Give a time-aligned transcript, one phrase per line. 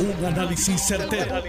[0.00, 1.42] Un análisis certero,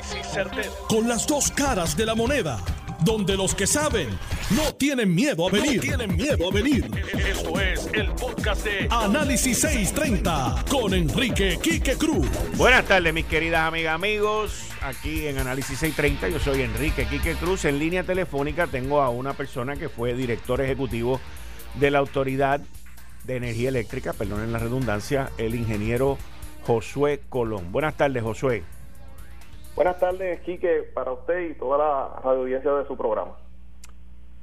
[0.87, 2.59] Con las dos caras de la moneda.
[3.01, 4.09] Donde los que saben
[4.49, 5.79] no tienen miedo a venir.
[5.79, 6.89] tienen miedo a venir.
[7.13, 12.27] Esto es el podcast de Análisis 630 con Enrique Quique Cruz.
[12.57, 14.63] Buenas tardes, mis queridas amigas, amigos.
[14.81, 17.65] Aquí en Análisis 630, yo soy Enrique Quique Cruz.
[17.65, 21.21] En línea telefónica tengo a una persona que fue director ejecutivo
[21.75, 22.61] de la Autoridad
[23.25, 26.17] de Energía Eléctrica, perdonen la redundancia, el ingeniero
[26.69, 27.71] Josué Colón.
[27.71, 28.61] Buenas tardes, Josué.
[29.75, 33.31] Buenas tardes, Quique, para usted y toda la audiencia de su programa.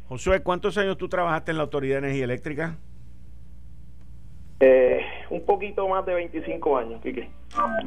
[0.09, 2.79] Josué, ¿cuántos años tú trabajaste en la Autoridad de Energía Eléctrica?
[4.59, 7.31] Eh, un poquito más de 25 años, Quique.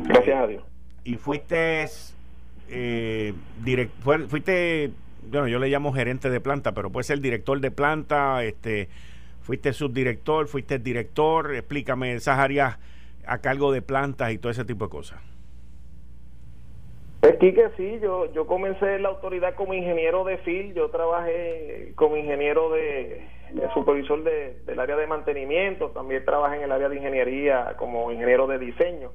[0.05, 0.64] Gracias a Dios.
[1.03, 1.86] ¿Y fuiste,
[2.70, 3.34] eh,
[4.30, 4.92] fuiste,
[5.30, 8.88] bueno, yo le llamo gerente de planta, pero puede ser director de planta, este,
[9.42, 12.78] fuiste subdirector, fuiste director, explícame esas áreas
[13.26, 15.20] a cargo de plantas y todo ese tipo de cosas?
[17.22, 21.92] Es que sí, yo, yo comencé en la autoridad como ingeniero de FIL, yo trabajé
[21.95, 23.28] como ingeniero de,
[23.73, 28.59] supervisor del área de mantenimiento, también trabajé en el área de ingeniería como ingeniero de
[28.59, 29.12] diseño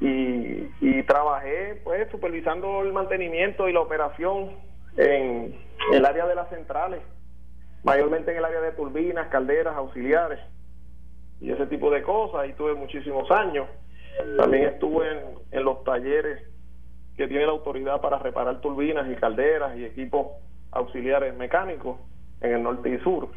[0.00, 4.50] y, y trabajé pues supervisando el mantenimiento y la operación
[4.96, 5.54] en
[5.92, 7.00] el área de las centrales,
[7.84, 10.40] mayormente en el área de turbinas, calderas, auxiliares
[11.40, 13.68] y ese tipo de cosas, y tuve muchísimos años.
[14.36, 15.06] También estuve
[15.52, 16.42] en, los talleres
[17.16, 20.28] que tiene la autoridad para reparar turbinas y calderas y equipos
[20.72, 21.98] auxiliares mecánicos
[22.40, 23.28] en el norte y sur.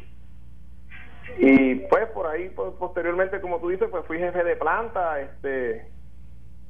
[1.38, 5.86] Y pues por ahí, pues, posteriormente, como tú dices, pues fui jefe de planta, este,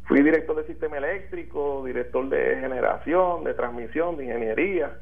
[0.04, 4.98] fui director de sistema eléctrico, director de generación, de transmisión, de ingeniería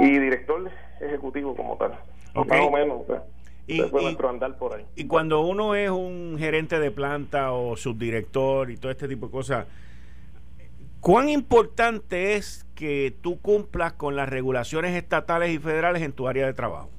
[0.00, 0.70] y director
[1.00, 1.98] ejecutivo como tal.
[2.34, 3.02] Más o menos.
[3.06, 3.20] Pues.
[3.66, 4.86] Y, por ahí.
[4.94, 9.32] y cuando uno es un gerente de planta o subdirector y todo este tipo de
[9.32, 9.66] cosas,
[11.00, 16.44] ¿cuán importante es que tú cumplas con las regulaciones estatales y federales en tu área
[16.44, 16.90] de trabajo?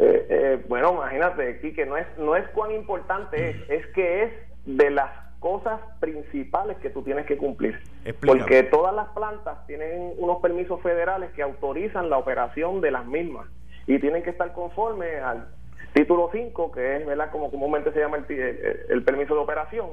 [0.00, 4.24] Eh, eh, bueno, imagínate, aquí que no es, no es cuán importante es, es que
[4.24, 4.32] es
[4.64, 7.78] de las cosas principales que tú tienes que cumplir.
[8.26, 13.46] Porque todas las plantas tienen unos permisos federales que autorizan la operación de las mismas
[13.86, 15.48] y tienen que estar conformes al
[15.92, 17.30] título 5, que es ¿verdad?
[17.30, 19.90] como comúnmente se llama el, permiso de operación,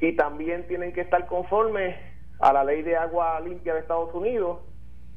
[0.00, 1.96] y también tienen que estar conformes
[2.40, 4.58] a la ley de agua limpia de Estados Unidos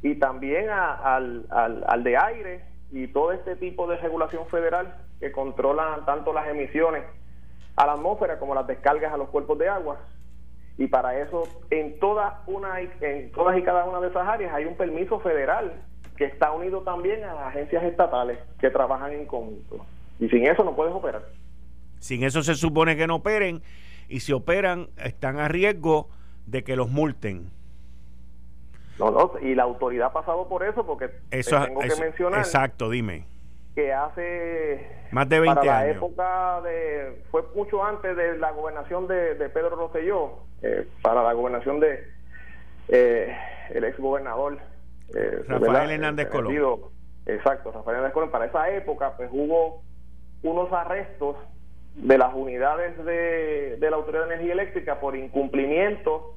[0.03, 2.61] y también al, al, de aire
[2.91, 7.03] y todo este tipo de regulación federal que controlan tanto las emisiones
[7.75, 9.97] a la atmósfera como las descargas a los cuerpos de agua.
[10.77, 14.65] Y para eso, en todas, una, en todas y cada una de esas áreas hay
[14.65, 15.73] un permiso federal
[16.17, 19.85] que está unido también a agencias estatales que trabajan en conjunto.
[20.19, 21.23] Y sin eso no puedes operar.
[21.99, 23.61] Sin eso se supone que no operen
[24.07, 26.09] y si operan están a riesgo
[26.45, 27.49] de que los multen.
[28.99, 32.39] No, no, y la autoridad ha pasado por eso porque eso, tengo que mencionar.
[32.39, 33.25] Exacto, dime.
[33.73, 34.87] Que hace.
[35.11, 37.23] Más de 20 para la época de.
[37.29, 42.07] Fue mucho antes de la gobernación de, Pedro Rosselló, eh, para la gobernación de.
[42.87, 43.35] Eh,
[43.71, 44.59] el ex gobernador
[45.13, 46.79] eh, Rafael Hernández Colón.
[47.25, 48.31] Exacto, Rafael Hernández Colón.
[48.31, 49.83] Para esa época, pues hubo
[50.43, 51.35] unos arrestos
[51.95, 56.33] de las unidades de, la Autoridad de Energía Eléctrica por incumplimiento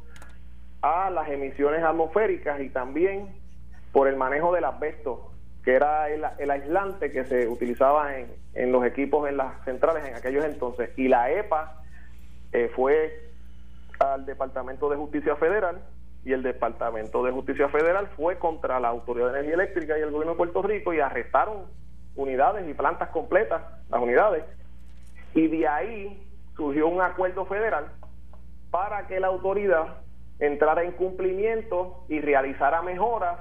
[0.82, 3.34] a las emisiones atmosféricas y también
[3.92, 5.32] por el manejo del asbesto,
[5.64, 10.14] que era el, aislante que se utilizaba en, en, los equipos en las centrales en
[10.14, 10.90] aquellos entonces.
[10.96, 11.82] Y la EPA
[12.52, 13.28] eh, fue
[13.98, 15.82] al Departamento de Justicia Federal
[16.28, 20.10] y el Departamento de Justicia Federal fue contra la Autoridad de Energía Eléctrica y el
[20.10, 21.64] gobierno de Puerto Rico y arrestaron
[22.16, 24.44] unidades y plantas completas, las unidades,
[25.34, 27.86] y de ahí surgió un acuerdo federal
[28.70, 30.02] para que la autoridad
[30.38, 33.38] entrara en cumplimiento y realizara mejoras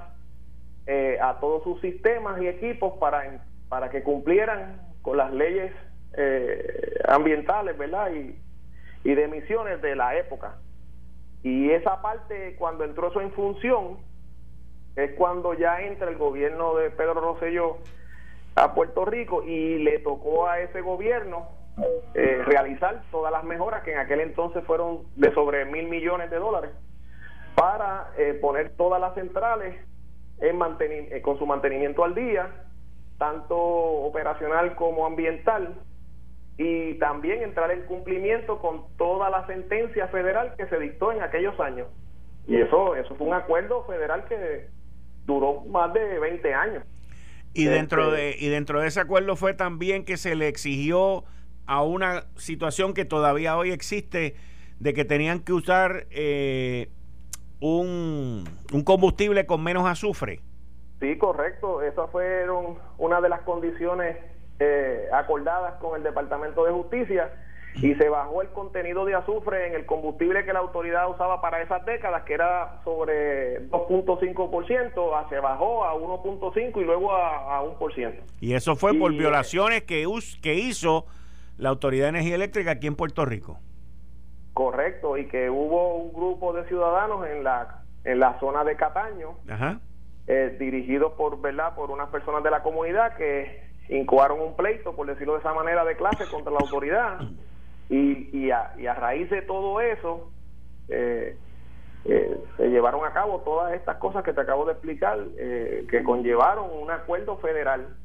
[0.86, 5.72] eh, a todos sus sistemas y equipos para, para que cumplieran con las leyes
[6.16, 8.10] eh, ambientales, ¿verdad?
[8.12, 8.34] Y,
[9.04, 10.56] y de emisiones de la época.
[11.42, 13.98] Y esa parte, cuando entró eso en función,
[14.96, 17.78] es cuando ya entra el gobierno de Pedro Rosselló
[18.56, 21.48] a Puerto Rico y le tocó a ese gobierno
[22.14, 26.38] eh, realizar todas las mejoras que en aquel entonces fueron de sobre mil millones de
[26.38, 26.72] dólares
[27.54, 29.76] para eh, poner todas las centrales
[30.40, 32.50] en eh, con su mantenimiento al día,
[33.18, 35.74] tanto operacional como ambiental,
[36.58, 41.58] y también entrar en cumplimiento con toda la sentencia federal que se dictó en aquellos
[41.60, 41.86] años.
[42.48, 44.66] Y eso, eso fue un acuerdo federal que
[45.24, 46.82] duró más de 20 años.
[47.54, 51.24] Y dentro, este, de, y dentro de ese acuerdo fue también que se le exigió
[51.66, 54.34] a una situación que todavía hoy existe
[54.80, 56.88] de que tenían que usar eh,
[57.60, 60.40] un, un combustible con menos azufre.
[60.98, 61.82] Sí, correcto.
[61.82, 64.16] Esas fueron una de las condiciones
[64.60, 67.30] eh, acordadas con el Departamento de Justicia
[67.76, 71.62] y se bajó el contenido de azufre en el combustible que la autoridad usaba para
[71.62, 78.14] esas décadas, que era sobre 2.5%, se bajó a 1.5% y luego a, a 1%.
[78.40, 80.04] Y eso fue por violaciones que,
[80.42, 81.06] que hizo
[81.56, 83.58] la Autoridad de Energía Eléctrica aquí en Puerto Rico.
[84.54, 89.36] Correcto, y que hubo un grupo de ciudadanos en la, en la zona de Cataño,
[90.26, 91.76] eh, dirigidos por, ¿verdad?
[91.76, 95.84] por unas personas de la comunidad que incoaron un pleito, por decirlo de esa manera,
[95.84, 97.20] de clase contra la autoridad.
[97.88, 100.30] Y, y, a, y a raíz de todo eso,
[100.88, 101.36] eh,
[102.04, 106.70] eh, se llevaron a cabo todas estas cosas que te acabo de explicar, que conllevaron
[106.70, 107.96] un acuerdo federal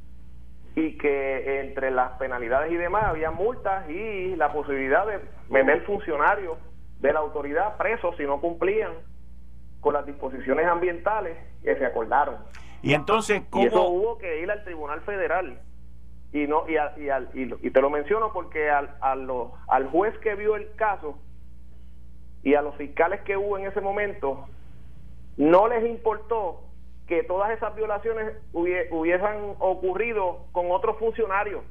[0.75, 5.19] y que entre las penalidades y demás había multas y la posibilidad de
[5.49, 6.57] meter funcionarios
[6.99, 8.93] de la autoridad presos si no cumplían
[9.81, 12.37] con las disposiciones ambientales que se acordaron.
[12.81, 13.65] Y entonces, ¿cómo?
[13.65, 15.59] eso hubo que ir al Tribunal Federal.
[16.33, 16.77] Y no y,
[17.33, 21.19] y, te lo menciono porque al, al juez que vio el caso
[22.41, 24.47] y a los fiscales que hubo en ese momento,
[25.37, 26.61] no les importó
[27.07, 31.63] que todas esas violaciones hubiesen ocurrido con otros funcionarios.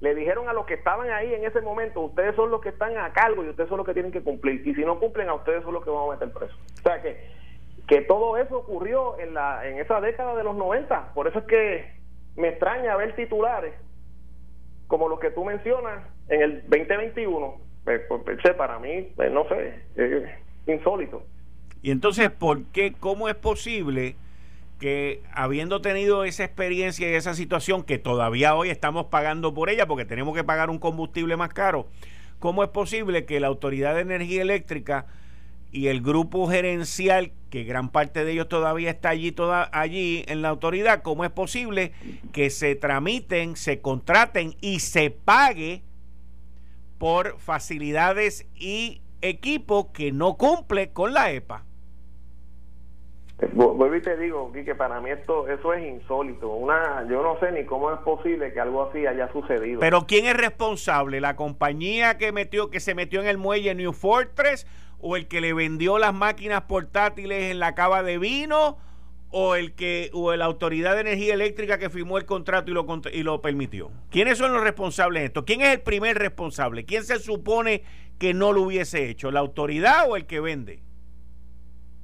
[0.00, 2.96] Le dijeron a los que estaban ahí en ese momento, ustedes son los que están
[2.98, 4.66] a cargo y ustedes son los que tienen que cumplir.
[4.66, 6.54] Y si no cumplen, a ustedes son los que van a meter preso.
[6.78, 7.30] O sea que,
[7.88, 11.14] que todo eso ocurrió en, la, en esa década de los 90.
[11.14, 11.92] Por eso es que
[12.36, 13.72] me extraña ver titulares
[14.86, 17.60] como los que tú mencionas en el 2021.
[17.84, 20.28] Pues, pues, para mí, pues, no sé, es
[20.66, 21.22] insólito.
[21.82, 22.94] Y entonces, ¿por qué?
[22.98, 24.16] ¿Cómo es posible?
[24.78, 29.86] que habiendo tenido esa experiencia y esa situación que todavía hoy estamos pagando por ella
[29.86, 31.86] porque tenemos que pagar un combustible más caro,
[32.38, 35.06] ¿cómo es posible que la Autoridad de Energía Eléctrica
[35.72, 40.42] y el grupo gerencial, que gran parte de ellos todavía está allí, toda, allí en
[40.42, 41.92] la autoridad, ¿cómo es posible
[42.32, 45.82] que se tramiten, se contraten y se pague
[46.98, 51.64] por facilidades y equipos que no cumple con la EPA?
[53.52, 56.48] Vuelvo y te digo, que para mí esto eso es insólito.
[56.48, 59.78] Una, yo no sé ni cómo es posible que algo así haya sucedido.
[59.80, 61.20] Pero ¿quién es responsable?
[61.20, 64.66] ¿La compañía que metió que se metió en el muelle New Fortress
[65.06, 68.76] o el que le vendió las máquinas portátiles en la cava de vino
[69.30, 72.86] o el que o la autoridad de energía eléctrica que firmó el contrato y lo
[73.12, 73.90] y lo permitió?
[74.10, 75.44] ¿Quiénes son los responsables de esto?
[75.44, 76.84] ¿Quién es el primer responsable?
[76.84, 77.84] ¿Quién se supone
[78.18, 79.30] que no lo hubiese hecho?
[79.30, 80.82] ¿La autoridad o el que vende?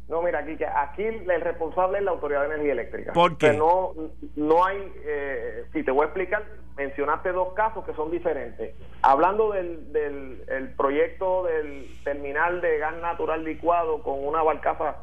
[0.09, 3.13] No, mira, aquí, aquí el responsable es la Autoridad de Energía Eléctrica.
[3.15, 3.55] ¿Por qué?
[3.55, 3.95] no,
[4.37, 6.45] no hay, eh, si te voy a explicar,
[6.77, 8.75] mencionaste dos casos que son diferentes.
[9.03, 14.97] Hablando del, del proyecto del terminal de gas natural licuado con una barcaza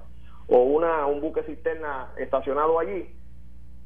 [0.47, 3.15] o una un buque cisterna estacionado allí,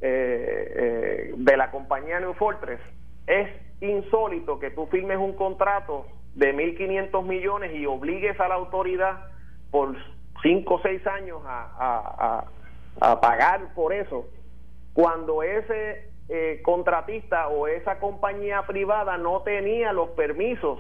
[0.05, 2.81] eh, eh, de la compañía New Fortress,
[3.25, 3.49] es
[3.79, 9.27] insólito que tú firmes un contrato de 1.500 millones y obligues a la autoridad
[9.71, 9.95] por
[10.41, 12.45] cinco o seis años a,
[12.99, 14.27] a, pagar por eso,
[14.93, 20.79] cuando ese eh, contratista o esa compañía privada no tenía los permisos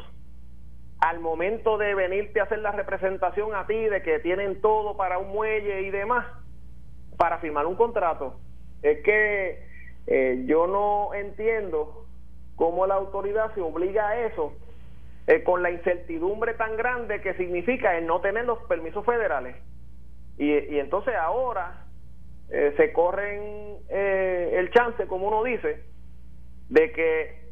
[0.99, 5.17] al momento de venirte a hacer la representación a ti de que tienen todo para
[5.17, 6.25] un muelle y demás,
[7.17, 8.39] para firmar un contrato.
[8.81, 9.67] Es que
[10.07, 12.05] eh, yo no entiendo
[12.55, 14.53] cómo la autoridad se obliga a eso
[15.27, 19.57] eh, con la incertidumbre tan grande que significa el no tener los permisos federales.
[20.37, 21.82] Y, y entonces ahora
[22.53, 25.83] eh, se corren eh, el chance, como uno dice,
[26.69, 27.43] de que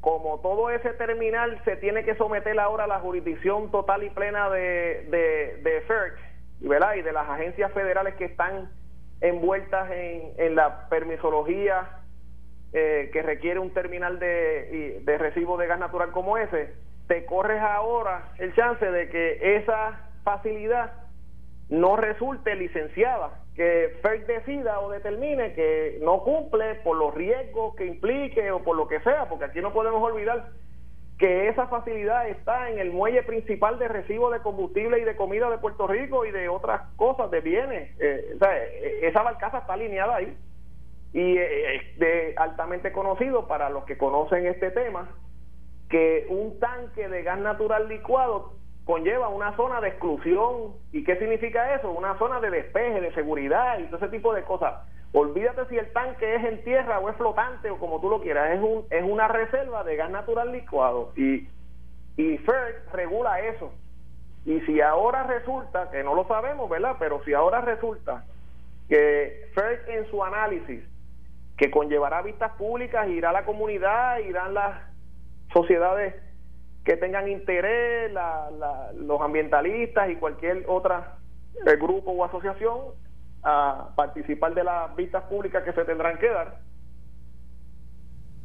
[0.00, 4.48] como todo ese terminal se tiene que someter ahora a la jurisdicción total y plena
[4.50, 6.18] de, de, de FERC
[6.60, 8.70] y de las agencias federales que están
[9.20, 12.00] envueltas en, en la permisología
[12.72, 16.74] que requiere un terminal de, de recibo de gas natural como ese,
[17.06, 20.92] te corres ahora el chance de que esa facilidad
[21.68, 27.86] no resulte licenciada, que FERC decida o determine que no cumple por los riesgos que
[27.86, 30.50] implique o por lo que sea, porque aquí no podemos olvidar
[31.18, 35.48] que esa facilidad está en el muelle principal de recibo de combustible y de comida
[35.48, 37.90] de Puerto Rico y de otras cosas, de bienes.
[38.00, 40.36] Eh, eh, esa barcaza está alineada ahí
[41.12, 45.08] y eh, es de altamente conocido para los que conocen este tema
[45.88, 50.74] que un tanque de gas natural licuado conlleva una zona de exclusión.
[50.92, 51.90] ¿Y qué significa eso?
[51.90, 54.74] Una zona de despeje, de seguridad y todo ese tipo de cosas.
[55.12, 58.50] Olvídate si el tanque es en tierra o es flotante o como tú lo quieras,
[58.50, 61.48] es, un, es una reserva de gas natural licuado y,
[62.16, 63.72] y FERC regula eso.
[64.44, 66.96] Y si ahora resulta, que no lo sabemos, ¿verdad?
[66.98, 68.24] Pero si ahora resulta
[68.88, 70.82] que FERC en su análisis,
[71.56, 74.80] que conllevará vistas públicas, irá a la comunidad, irán las
[75.52, 76.14] sociedades
[76.84, 78.12] que tengan interés,
[78.96, 81.16] los ambientalistas y cualquier otra
[81.66, 82.78] eh, grupo o asociación
[83.42, 86.58] a participar de las vistas públicas que se tendrán que dar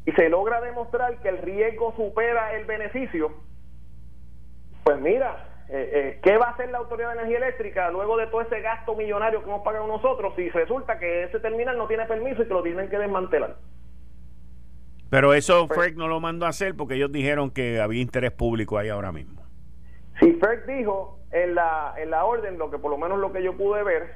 [0.06, 3.32] y se logra demostrar que el riesgo supera el beneficio,
[4.84, 8.28] pues mira, eh, eh, ¿qué va a hacer la Autoridad de Energía Eléctrica luego de
[8.28, 12.06] todo ese gasto millonario que hemos pagado nosotros si resulta que ese terminal no tiene
[12.06, 13.58] permiso y que lo tienen que desmantelar?
[15.10, 18.78] Pero eso pues, no lo mandó a hacer porque ellos dijeron que había interés público
[18.78, 19.42] ahí ahora mismo.
[20.20, 23.42] Si FERC dijo en la, en la orden, lo que por lo menos lo que
[23.42, 24.14] yo pude ver,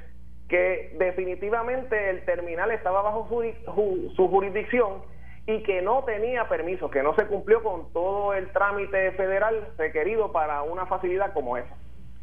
[0.48, 5.02] que definitivamente el terminal estaba bajo su, su jurisdicción
[5.46, 10.32] y que no tenía permiso, que no se cumplió con todo el trámite federal requerido
[10.32, 11.74] para una facilidad como esa.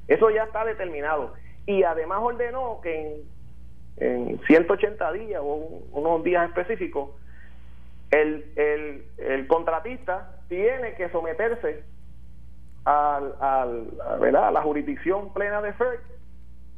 [0.07, 1.33] Eso ya está determinado.
[1.65, 3.21] Y además ordenó que
[3.97, 7.11] en, 180 días o unos días específicos,
[8.11, 11.83] el, el, el contratista tiene que someterse
[12.83, 16.01] al, al, a, a la jurisdicción plena de FERC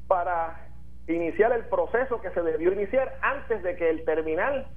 [0.07, 0.67] para
[1.07, 4.67] iniciar el proceso que se debió iniciar antes de que el terminal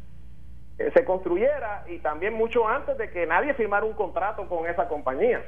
[0.78, 4.88] eh, se construyera y también mucho antes de que nadie firmara un contrato con esa
[4.88, 5.44] compañía.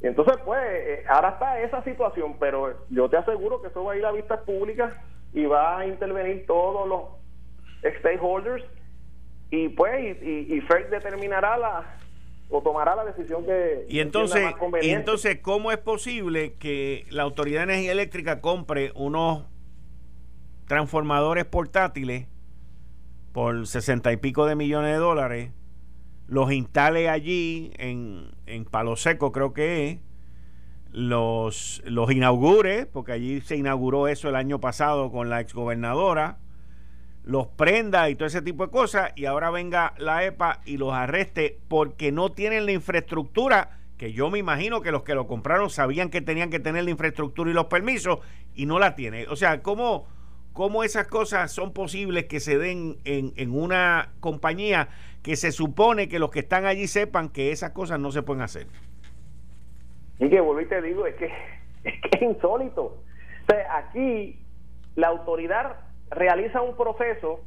[0.00, 3.92] Y entonces, pues, eh, ahora está esa situación, pero yo te aseguro que eso va
[3.94, 4.92] a ir a vistas públicas
[5.32, 8.64] y va a intervenir todos los stakeholders
[9.54, 11.98] y pues, y, y, FERC determinará la
[12.50, 17.60] o tomará la decisión que y entonces y entonces cómo es posible que la autoridad
[17.60, 19.44] de energía eléctrica compre unos
[20.66, 22.26] transformadores portátiles
[23.32, 25.50] por sesenta y pico de millones de dólares,
[26.28, 29.98] los instale allí en, en Palo Seco, creo que es,
[30.92, 36.38] los, los inaugure, porque allí se inauguró eso el año pasado con la exgobernadora,
[37.24, 40.92] los prenda y todo ese tipo de cosas, y ahora venga la EPA y los
[40.92, 45.70] arreste porque no tienen la infraestructura, que yo me imagino que los que lo compraron
[45.70, 48.18] sabían que tenían que tener la infraestructura y los permisos,
[48.54, 49.26] y no la tienen.
[49.30, 50.06] O sea, ¿cómo,
[50.54, 54.88] cómo esas cosas son posibles que se den en, una compañía
[55.22, 58.42] que se supone que los que están allí sepan que esas cosas no se pueden
[58.42, 58.66] hacer.
[60.20, 61.26] Y que vuelvo y te digo, es que
[61.84, 62.84] es, que es insólito.
[62.84, 64.38] O sea, aquí
[64.94, 65.76] la autoridad
[66.10, 67.40] realiza un proceso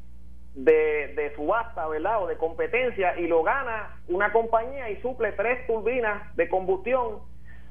[0.54, 2.24] de, de subasta, ¿verdad?
[2.24, 7.20] O de competencia y lo gana una compañía y suple tres turbinas de combustión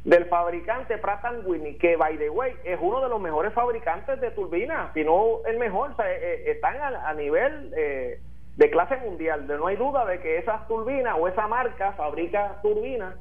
[0.07, 4.31] del fabricante Pratt Whitney, que by the way es uno de los mejores fabricantes de
[4.31, 8.21] turbinas, si no el mejor, o sea, eh, eh, están a, nivel eh,
[8.57, 9.49] de clase mundial.
[9.49, 13.17] No hay duda de que esas turbinas o esa marca fabrica turbinas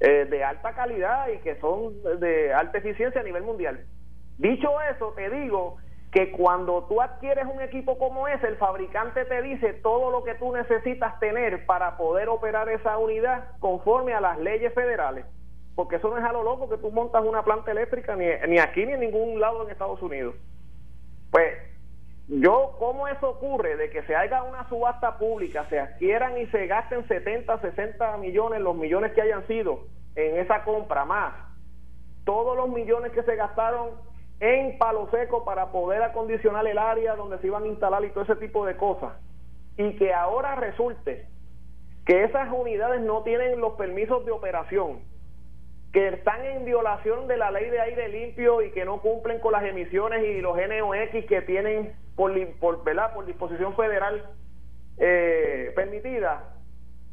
[0.00, 3.84] de alta calidad y que son de alta eficiencia a nivel mundial.
[4.38, 5.78] Dicho eso, te digo
[6.12, 10.34] que cuando tú adquieres un equipo como ese, el fabricante te dice todo lo que
[10.34, 15.26] tú necesitas tener para poder operar esa unidad conforme a las leyes federales
[15.78, 18.58] porque eso no es a lo loco que tú montas una planta eléctrica ni, ni
[18.58, 20.34] aquí ni en ningún lado en Estados Unidos.
[21.30, 21.56] Pues
[22.26, 23.76] yo, ¿cómo eso ocurre?
[23.76, 28.60] De que se haga una subasta pública, se adquieran y se gasten 70, 60 millones,
[28.60, 29.84] los millones que hayan sido
[30.16, 31.32] en esa compra más,
[32.24, 33.90] todos los millones que se gastaron
[34.40, 38.24] en Palo Seco para poder acondicionar el área donde se iban a instalar y todo
[38.24, 39.12] ese tipo de cosas,
[39.76, 41.26] y que ahora resulte
[42.06, 45.00] que esas unidades no tienen los permisos de operación,
[45.92, 49.52] que están en violación de la ley de aire limpio y que no cumplen con
[49.52, 54.24] las emisiones y los NOx que tienen por, por, por disposición federal
[54.98, 56.57] eh, permitida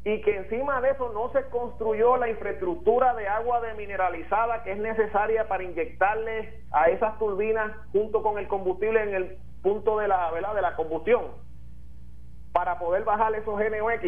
[0.06, 4.78] y que encima de eso no se construyó la infraestructura de agua demineralizada que es
[4.78, 10.30] necesaria para inyectarle a esas turbinas junto con el combustible en el punto de la
[10.32, 11.24] de la combustión
[12.52, 14.02] para poder bajar esos NOx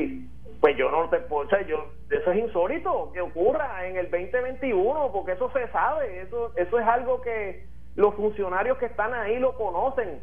[0.60, 5.32] pues yo no te puedo, yo, eso es insólito que ocurra en el 2021, porque
[5.32, 10.20] eso se sabe, eso, eso es algo que los funcionarios que están ahí lo conocen.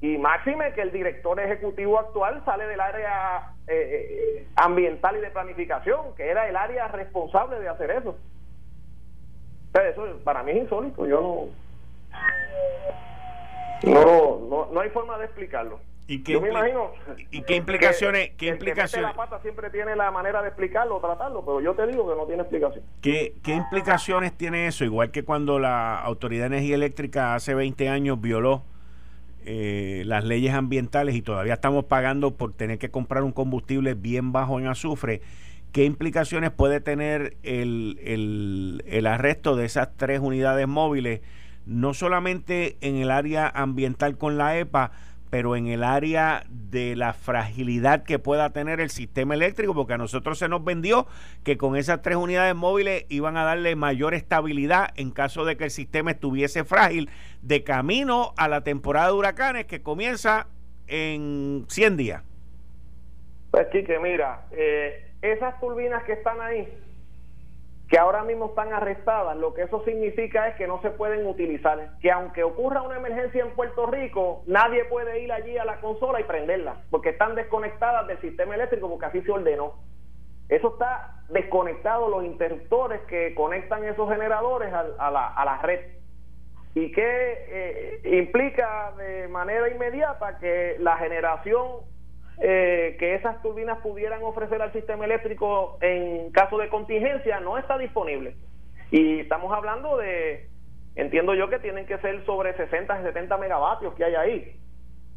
[0.00, 5.30] Y máxime que el director ejecutivo actual sale del área eh, eh, ambiental y de
[5.30, 8.18] planificación, que era el área responsable de hacer eso.
[9.70, 11.48] Pero eso para mí es insólito, yo
[13.84, 15.78] no, no, no hay forma de explicarlo.
[16.08, 16.90] ¿Y qué, Yo me imagino,
[17.30, 18.30] ¿y qué implicaciones?
[18.36, 19.10] ¿qué implicaciones?
[19.10, 22.26] la pata siempre tiene la manera de explicarlo, tratarlo, pero yo te digo que no
[22.26, 22.84] tiene explicación.
[23.00, 24.84] ¿Qué, qué implicaciones tiene eso?
[24.84, 28.64] Igual que cuando la Autoridad de Energía Eléctrica hace 20 años violó
[29.44, 34.32] eh, las leyes ambientales y todavía estamos pagando por tener que comprar un combustible bien
[34.32, 35.22] bajo en azufre.
[35.72, 41.20] ¿qué implicaciones puede tener el, el arresto de esas tres unidades móviles,
[41.66, 44.92] no solamente en el área ambiental con la EPA,
[45.30, 49.98] pero en el área de la fragilidad que pueda tener el sistema eléctrico, porque a
[49.98, 51.06] nosotros se nos vendió
[51.44, 55.64] que con esas tres unidades móviles iban a darle mayor estabilidad en caso de que
[55.64, 57.08] el sistema estuviese frágil
[57.42, 60.48] de camino a la temporada de huracanes que comienza
[60.88, 62.22] en 100 días.
[63.52, 66.68] Pues que mira, eh, esas turbinas que están ahí,
[67.90, 71.98] que ahora mismo están arrestadas, lo que eso significa es que no se pueden utilizar,
[72.00, 76.20] que aunque ocurra una emergencia en Puerto Rico, nadie puede ir allí a la consola
[76.20, 79.74] y prenderla, porque están desconectadas del sistema eléctrico, porque así se ordenó.
[80.48, 85.80] Eso está desconectado, los interruptores que conectan esos generadores a, la, a la, red.
[86.76, 91.66] Y que eh, implica de manera inmediata que la generación
[92.42, 97.76] eh, que esas turbinas pudieran ofrecer al sistema eléctrico en caso de contingencia no está
[97.76, 98.34] disponible.
[98.90, 100.48] Y estamos hablando de,
[100.96, 104.56] entiendo yo que tienen que ser sobre 60, 70 megavatios que hay ahí.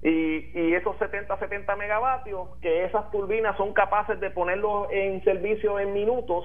[0.01, 5.79] Y, y esos 70, 70 megavatios, que esas turbinas son capaces de ponerlos en servicio
[5.79, 6.43] en minutos,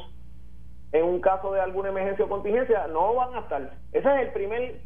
[0.92, 3.72] en un caso de alguna emergencia o contingencia, no van a estar.
[3.92, 4.80] Ese es el primer,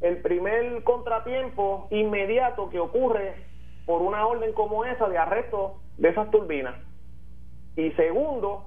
[0.00, 3.34] el primer contratiempo inmediato que ocurre
[3.86, 6.74] por una orden como esa de arresto de esas turbinas.
[7.76, 8.64] Y segundo,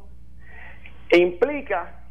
[1.12, 2.04] implica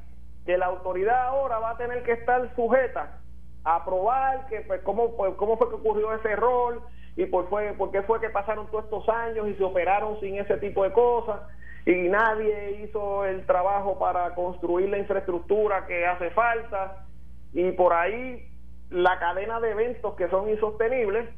[0.44, 3.18] que la autoridad ahora va a tener que estar sujeta
[3.64, 6.82] a probar que pues, cómo, cómo fue que ocurrió ese error
[7.16, 10.56] y por, por qué fue que pasaron todos estos años y se operaron sin ese
[10.58, 11.40] tipo de cosas
[11.84, 17.06] y nadie hizo el trabajo para construir la infraestructura que hace falta
[17.52, 18.48] y por ahí
[18.90, 21.28] la cadena de eventos que son insostenibles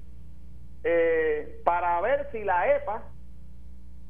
[0.82, 3.02] eh, para ver si la EPA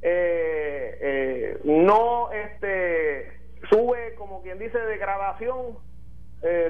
[0.02, 3.32] eh, eh, no este,
[3.68, 5.78] sube, como quien dice, de grabación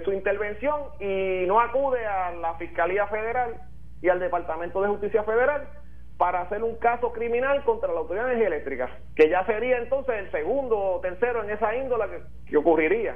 [0.05, 3.55] su intervención y no acude a la Fiscalía Federal
[4.03, 5.69] y al Departamento de Justicia Federal
[6.17, 10.17] para hacer un caso criminal contra la Autoridad de Energía Eléctrica, que ya sería entonces
[10.17, 13.15] el segundo o tercero en esa índola que, que ocurriría.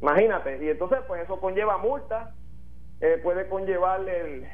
[0.00, 2.32] Imagínate, y entonces pues eso conlleva multa,
[3.24, 4.46] puede conllevar el,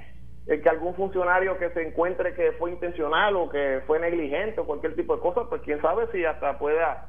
[0.47, 4.67] el que algún funcionario que se encuentre que fue intencional o que fue negligente o
[4.67, 7.09] cualquier tipo de cosa, pues quién sabe si hasta pueda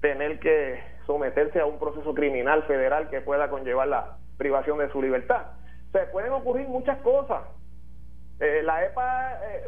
[0.00, 5.00] tener que someterse a un proceso criminal federal que pueda conllevar la privación de su
[5.00, 5.46] libertad.
[5.92, 7.42] se pueden ocurrir muchas cosas.
[8.38, 9.62] Eh, la EPA, eh,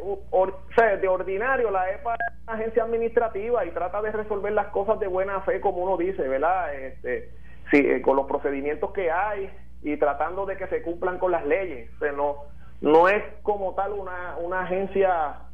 [0.76, 5.00] sea, de ordinario, la EPA es una agencia administrativa y trata de resolver las cosas
[5.00, 6.74] de buena fe, como uno dice, ¿verdad?
[6.74, 7.30] Este,
[7.70, 9.50] sí, eh, con los procedimientos que hay
[9.82, 11.90] y tratando de que se cumplan con las leyes.
[12.02, 12.36] O no,
[12.80, 15.48] no es como tal una, una agencia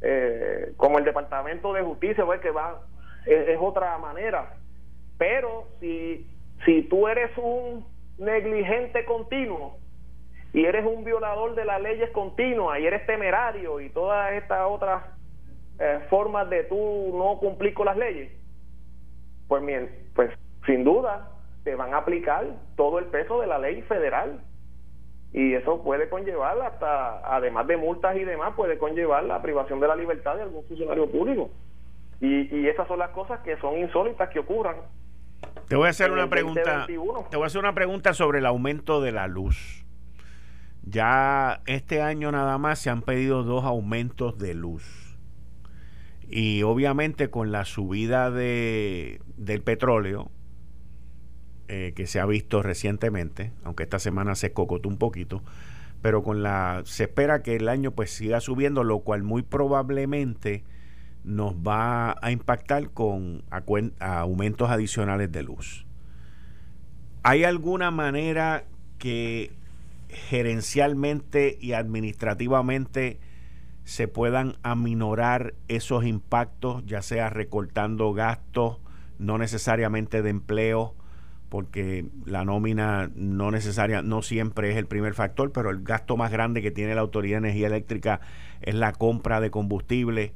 [0.00, 2.80] eh, como el Departamento de Justicia, pues, que va,
[3.26, 4.54] es, otra manera.
[5.16, 6.26] Pero si,
[6.64, 7.86] si tú eres un
[8.18, 9.78] negligente continuo
[10.52, 15.04] y eres un violador de las leyes continuas y eres temerario y todas estas otras
[15.78, 18.30] eh, formas de tú no cumplir con las leyes,
[19.46, 20.30] pues bien, pues
[20.66, 21.30] sin duda
[21.64, 24.40] te van a aplicar todo el peso de la ley federal
[25.32, 29.88] y eso puede conllevar hasta, además de multas y demás, puede conllevar la privación de
[29.88, 31.50] la libertad de algún funcionario público.
[32.20, 34.76] Y, y esas son las cosas que son insólitas que ocurran.
[35.68, 36.86] Te voy a hacer una pregunta.
[36.86, 36.96] Te
[37.36, 39.84] voy a hacer una pregunta sobre el aumento de la luz.
[40.82, 45.16] Ya este año nada más se han pedido dos aumentos de luz.
[46.26, 50.30] Y obviamente con la subida de, del petróleo,
[51.68, 55.42] eh, que se ha visto recientemente, aunque esta semana se cocotó un poquito,
[56.02, 60.64] pero con la se espera que el año pues siga subiendo, lo cual muy probablemente
[61.24, 63.42] nos va a impactar con
[64.00, 65.86] aumentos adicionales de luz.
[67.22, 68.64] ¿Hay alguna manera
[68.98, 69.52] que
[70.08, 73.20] gerencialmente y administrativamente
[73.84, 78.78] se puedan aminorar esos impactos, ya sea recortando gastos,
[79.18, 80.94] no necesariamente de empleo,
[81.48, 86.30] porque la nómina no necesaria, no siempre es el primer factor, pero el gasto más
[86.30, 88.20] grande que tiene la Autoridad de Energía Eléctrica
[88.60, 90.32] es la compra de combustible,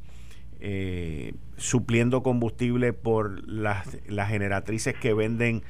[0.61, 5.63] eh, supliendo combustible por las, las generatrices que venden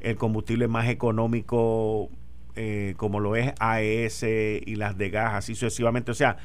[0.00, 2.10] el combustible más económico,
[2.56, 6.10] eh, como lo es AES y las de gas, así sucesivamente.
[6.10, 6.36] O sea,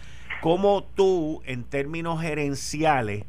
[0.41, 3.25] ¿cómo tú, en términos gerenciales,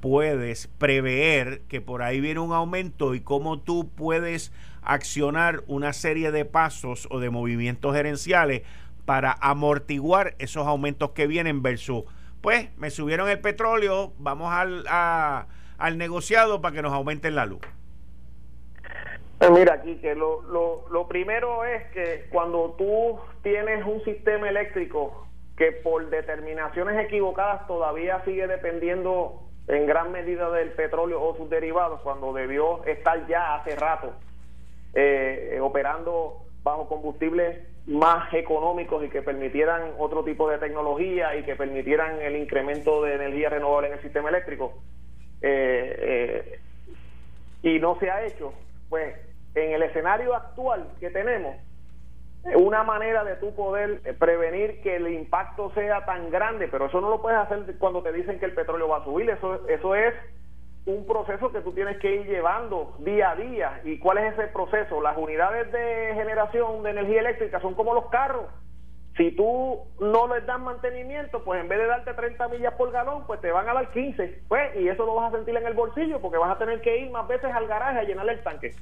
[0.00, 6.30] puedes prever que por ahí viene un aumento y cómo tú puedes accionar una serie
[6.30, 8.62] de pasos o de movimientos gerenciales
[9.04, 12.04] para amortiguar esos aumentos que vienen versus,
[12.40, 15.46] pues me subieron el petróleo, vamos a,
[15.78, 17.60] al negociado para que nos aumenten la luz?
[19.38, 25.26] Pues mira, aquí lo, lo, lo primero es que cuando tú tienes un sistema eléctrico
[25.56, 32.00] que por determinaciones equivocadas todavía sigue dependiendo en gran medida del petróleo o sus derivados,
[32.00, 34.14] cuando debió estar ya hace rato
[34.94, 41.56] eh, operando bajo combustibles más económicos y que permitieran otro tipo de tecnología y que
[41.56, 44.74] permitieran el incremento de energía renovable en el sistema eléctrico.
[45.40, 46.60] Eh, eh,
[47.62, 48.52] y no se ha hecho,
[48.88, 49.14] pues
[49.54, 51.56] en el escenario actual que tenemos,
[52.44, 57.10] una manera de tú poder prevenir que el impacto sea tan grande, pero eso no
[57.10, 60.14] lo puedes hacer cuando te dicen que el petróleo va a subir, eso, eso es
[60.86, 63.80] un proceso que tú tienes que ir llevando día a día.
[63.84, 65.02] ¿Y cuál es ese proceso?
[65.02, 68.46] Las unidades de generación de energía eléctrica son como los carros.
[69.16, 73.24] Si tú no les das mantenimiento, pues en vez de darte 30 millas por galón,
[73.26, 74.42] pues te van a dar 15.
[74.48, 76.98] Pues, y eso lo vas a sentir en el bolsillo porque vas a tener que
[76.98, 78.74] ir más veces al garaje a llenar el tanque.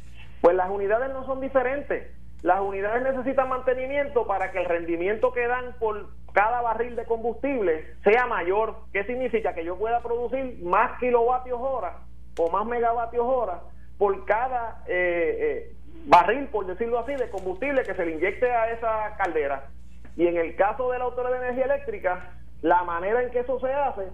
[0.43, 2.15] Pues las unidades no son diferentes.
[2.43, 7.95] Las unidades necesitan mantenimiento para que el rendimiento que dan por cada barril de combustible
[8.05, 8.77] sea mayor.
[8.93, 9.55] ¿Qué significa?
[9.55, 12.01] Que yo pueda producir más kilovatios hora
[12.39, 13.63] o más megavatios hora
[13.99, 18.71] por cada eh, eh, barril, por decirlo así, de combustible que se le inyecte a
[18.71, 19.71] esa caldera.
[20.17, 23.59] Y en el caso de la Autoridad de Energía Eléctrica, la manera en que eso
[23.61, 24.09] se hace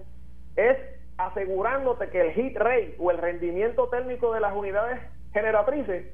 [0.55, 0.77] es
[1.17, 4.99] asegurándote que el heat rate o el rendimiento térmico de las unidades
[5.33, 6.13] generatrices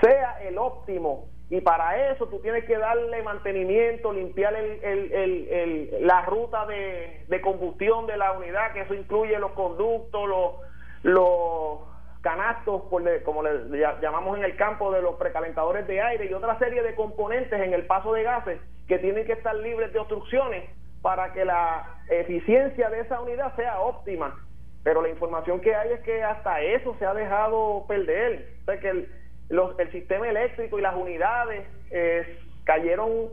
[0.00, 6.66] sea el óptimo y para eso tú tienes que darle mantenimiento, limpiar el, la ruta
[6.66, 10.54] de, combustión de la unidad, que eso incluye los conductos, los,
[11.02, 11.78] los
[12.22, 12.84] canastos,
[13.24, 16.94] como le llamamos en el campo de los precalentadores de aire y otra serie de
[16.94, 20.70] componentes en el paso de gases que tienen que estar libres de obstrucciones
[21.02, 24.34] para que la eficiencia de esa unidad sea óptima.
[24.82, 28.48] Pero la información que hay es que hasta eso se ha dejado perder.
[28.62, 29.08] O sea, que el,
[29.50, 33.28] el sistema eléctrico y las unidades eh, cayeron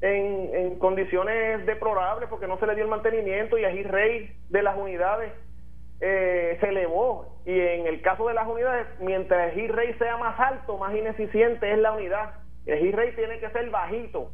[0.00, 4.76] en, condiciones deplorables porque no se le dio el mantenimiento y el rey de las
[4.76, 5.32] unidades
[6.00, 7.38] eh, se elevó.
[7.46, 11.70] Y en el caso de las unidades mientras el rey sea más alto más ineficiente
[11.70, 12.34] es la unidad.
[12.66, 14.30] El rey tiene que ser bajito.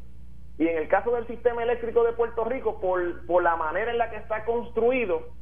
[0.58, 3.98] Y en el caso del sistema eléctrico de Puerto Rico por, por la manera en
[3.98, 5.36] la que está construido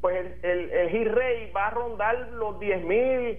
[0.00, 3.38] pues el, el, el rey va a rondar los 10 mil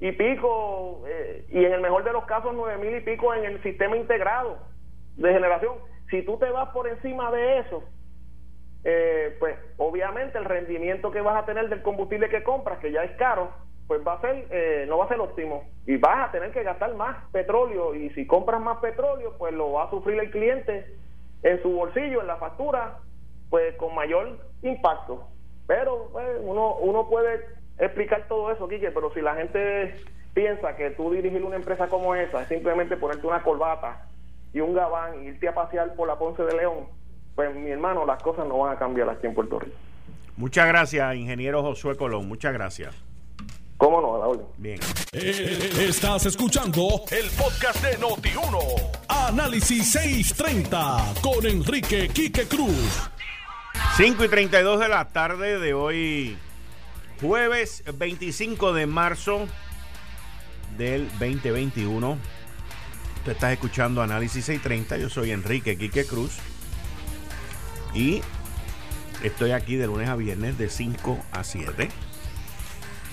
[0.00, 3.44] y pico, eh, y en el mejor de los casos nueve mil y pico en
[3.44, 4.58] el sistema integrado
[5.16, 5.74] de generación.
[6.10, 7.84] Si tú te vas por encima de eso,
[8.82, 13.04] eh, pues obviamente el rendimiento que vas a tener del combustible que compras, que ya
[13.04, 13.50] es caro,
[13.86, 16.62] pues va a ser, eh, no va a ser óptimo y vas a tener que
[16.62, 20.96] gastar más petróleo y si compras más petróleo, pues lo va a sufrir el cliente
[21.42, 22.98] en su bolsillo, en la factura,
[23.50, 25.26] pues con mayor impacto.
[25.66, 27.44] Pero pues, uno, uno puede
[27.80, 29.96] explicar todo eso, Quique, pero si la gente
[30.34, 34.06] piensa que tú dirigir una empresa como esa es simplemente ponerte una corbata
[34.52, 36.86] y un gabán y irte a pasear por la Ponce de León,
[37.34, 39.76] pues mi hermano, las cosas no van a cambiar aquí en Puerto Rico.
[40.36, 42.28] Muchas gracias, ingeniero Josué Colón.
[42.28, 42.94] Muchas gracias.
[43.76, 44.22] ¿Cómo no?
[44.22, 44.78] A la Bien.
[45.12, 48.58] Eh, estás escuchando el podcast de Noti1.
[49.08, 53.10] Análisis 630 con Enrique Quique Cruz.
[53.96, 56.36] 5 y 32 de la tarde de hoy,
[57.20, 59.46] Jueves 25 de marzo
[60.78, 62.16] del 2021.
[63.24, 64.96] Tú estás escuchando Análisis 630.
[64.96, 66.38] Yo soy Enrique Quique Cruz.
[67.92, 68.22] Y
[69.22, 71.90] estoy aquí de lunes a viernes de 5 a 7.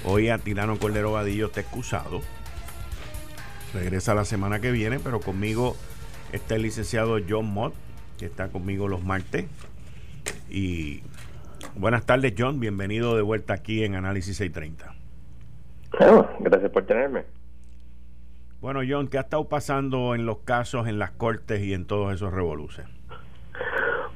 [0.06, 2.22] Hoy a Tirano Cordero Vadillo está excusado.
[3.74, 5.76] Regresa la semana que viene, pero conmigo
[6.32, 7.74] está el licenciado John Mott,
[8.18, 9.48] que está conmigo los martes.
[10.50, 11.02] Y
[11.80, 12.60] Buenas tardes, John.
[12.60, 14.96] Bienvenido de vuelta aquí en Análisis 630.
[16.40, 17.26] gracias por tenerme.
[18.62, 22.16] Bueno, John, ¿qué ha estado pasando en los casos, en las cortes y en todos
[22.16, 22.92] esos revoluciones?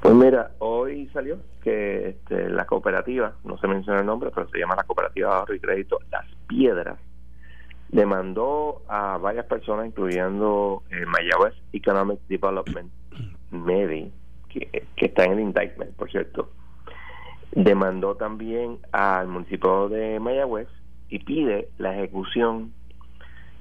[0.02, 4.58] Pues mira, hoy salió que este, la cooperativa, no se menciona el nombre, pero se
[4.58, 6.97] llama la cooperativa de ahorro y crédito Las Piedras,
[7.89, 12.91] demandó a varias personas, incluyendo eh, Mayagüez Economic Development,
[13.52, 14.12] MEDI,
[14.50, 16.50] que, que está en el indictment, por cierto,
[17.52, 20.68] demandó también al municipio de Mayagüez
[21.10, 22.74] y pide la ejecución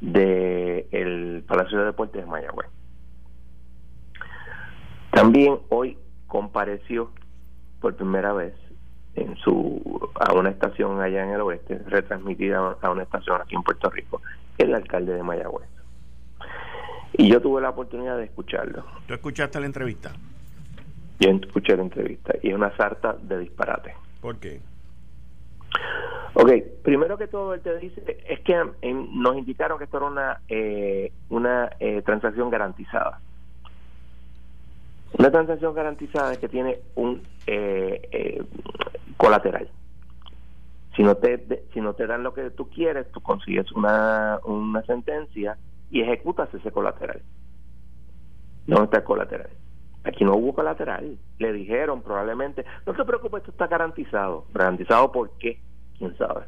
[0.01, 2.69] del el Palacio de Deportes de Mayagüez.
[5.11, 7.11] También hoy compareció
[7.81, 8.55] por primera vez
[9.17, 13.63] en su a una estación allá en el oeste, retransmitida a una estación aquí en
[13.63, 14.23] Puerto Rico,
[14.59, 15.69] el alcalde de Mayagüez.
[17.15, 18.85] Y yo tuve la oportunidad de escucharlo.
[19.07, 20.13] ¿Tú escuchaste la entrevista?
[21.21, 23.95] Yo escuché la entrevista y es una sarta de disparate.
[24.23, 24.59] ¿Por qué?
[26.33, 26.51] Ok,
[26.83, 31.13] primero que todo, él te dice, es que nos indicaron que esto era una, eh,
[31.29, 33.21] una eh, transacción garantizada.
[35.19, 38.43] Una transacción garantizada es que tiene un eh,
[39.19, 39.69] colateral.
[40.97, 44.83] Si no, te, si no te dan lo que tú quieres, tú consigues una, una
[44.85, 45.59] sentencia
[45.91, 47.21] y ejecutas ese colateral.
[48.67, 49.51] ¿Dónde está el colateral?
[50.05, 51.19] Aquí no hubo colateral.
[51.39, 54.47] Le dijeron probablemente, no te preocupes, esto está garantizado.
[54.55, 55.61] ¿Garantizado por qué?
[55.99, 56.45] ¿Quién sabe?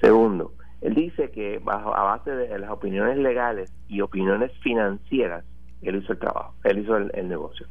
[0.00, 5.44] Segundo, él dice que bajo a base de las opiniones legales y opiniones financieras,
[5.80, 7.66] él hizo el trabajo, él hizo el, negocio.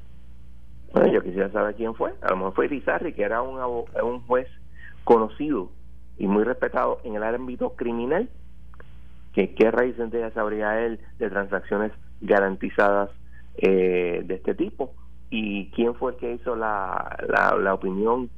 [0.94, 2.14] Bueno, yo quisiera saber quién fue.
[2.22, 3.60] A lo mejor fue Rizarri, que era un,
[4.04, 4.48] un juez
[5.04, 5.70] conocido
[6.18, 8.30] y muy respetado en el ámbito criminal.
[9.34, 11.92] que ¿Qué raíz ya sabría él de transacciones
[12.22, 13.10] garantizadas
[13.58, 14.94] eh, de este tipo?
[15.30, 17.18] ¿Y quién fue el que hizo la,
[17.60, 18.30] la, opinión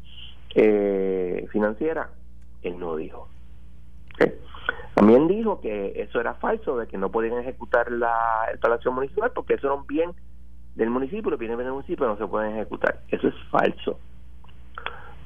[0.55, 2.11] eh, financiera?
[2.61, 3.27] Él no dijo.
[4.93, 9.55] También dijo que eso era falso, de que no podían ejecutar la, Palacio Municipal porque
[9.55, 10.11] eso era un bien
[10.75, 13.01] del municipio, los bienes del municipio no se pueden ejecutar.
[13.09, 13.99] Eso es falso.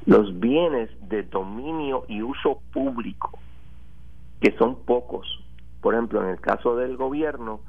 [0.05, 3.37] Los bienes de dominio y uso público,
[4.39, 5.27] que son pocos,
[5.81, 7.59] por ejemplo, en el caso del gobierno,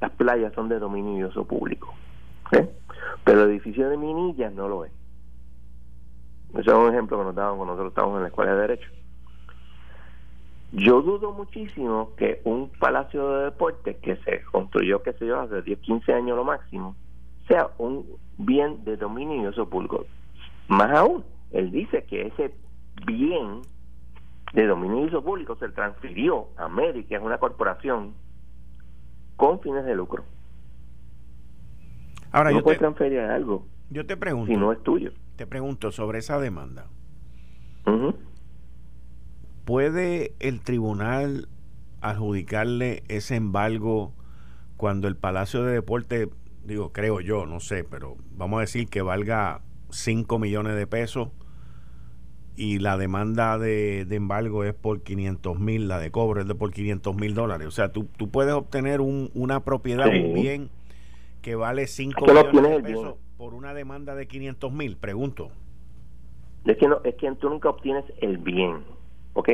[0.00, 1.94] las playas son de dominio y uso público.
[3.24, 4.92] Pero el edificio de Minilla no lo es.
[6.50, 8.88] Ese es un ejemplo que nos daban cuando nosotros estábamos en la escuela de Derecho.
[10.72, 15.62] Yo dudo muchísimo que un palacio de deportes que se construyó, qué sé yo, hace
[15.62, 16.96] 10, 15 años lo máximo,
[17.48, 18.06] sea un
[18.38, 20.06] bien de dominio y uso público.
[20.68, 22.54] Más aún, él dice que ese
[23.06, 23.62] bien
[24.52, 28.14] de dominio y uso público se transfirió a Meri, que es una corporación
[29.36, 30.24] con fines de lucro.
[32.32, 35.12] Ahora, no yo puedes transferir algo yo te pregunto, si no es tuyo.
[35.36, 36.86] Te pregunto sobre esa demanda.
[39.64, 41.48] ¿Puede el tribunal
[42.00, 44.12] adjudicarle ese embargo
[44.76, 46.28] cuando el Palacio de Deporte,
[46.64, 51.30] digo, creo yo, no sé, pero vamos a decir que valga 5 millones de pesos
[52.56, 56.72] y la demanda de, embargo es por 500 mil, la de cobro es de por
[56.72, 57.66] 500 mil dólares.
[57.66, 60.70] O sea, tú, tú puedes obtener un, una propiedad, un bien
[61.42, 65.50] que vale 5 millones de pesos por una demanda de 500 mil, pregunto.
[66.64, 68.82] Es que, no, es que tú nunca obtienes el bien
[69.36, 69.50] ¿ok?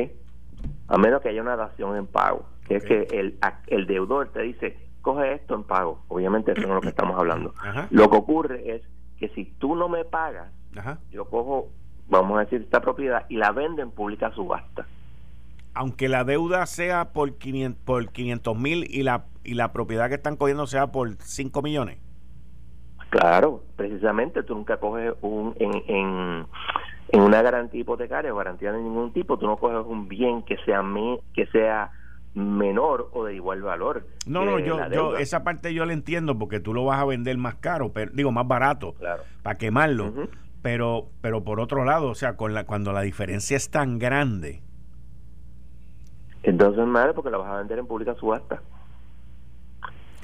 [0.87, 3.37] A menos que haya una dación en pago, que es que el,
[3.67, 6.03] el deudor te dice, coge esto en pago.
[6.07, 7.53] Obviamente eso no es lo que estamos hablando.
[7.91, 8.81] Lo que ocurre es
[9.17, 10.51] que si tú no me pagas,
[11.11, 11.69] yo cojo,
[12.07, 14.85] vamos a decir, esta propiedad y la vendo en pública subasta.
[15.73, 20.15] Aunque la deuda sea por 500 por 500 mil y la, y la propiedad que
[20.15, 21.97] están cogiendo sea por 5 millones.
[23.09, 26.45] Claro, precisamente tú nunca coges un en,
[27.13, 30.57] en una garantía hipotecaria o garantía de ningún tipo, tú no coges un bien que
[30.65, 30.83] sea
[31.35, 31.91] que sea
[32.33, 34.07] menor o de igual valor.
[34.25, 37.37] No, no, yo, yo esa parte yo la entiendo porque tú lo vas a vender
[37.37, 38.95] más caro, pero digo más barato,
[39.43, 40.11] para quemarlo.
[40.63, 44.63] Pero pero por otro lado, o sea, con la cuando la diferencia es tan grande.
[46.41, 48.63] Entonces es malo porque la vas a vender en pública subasta.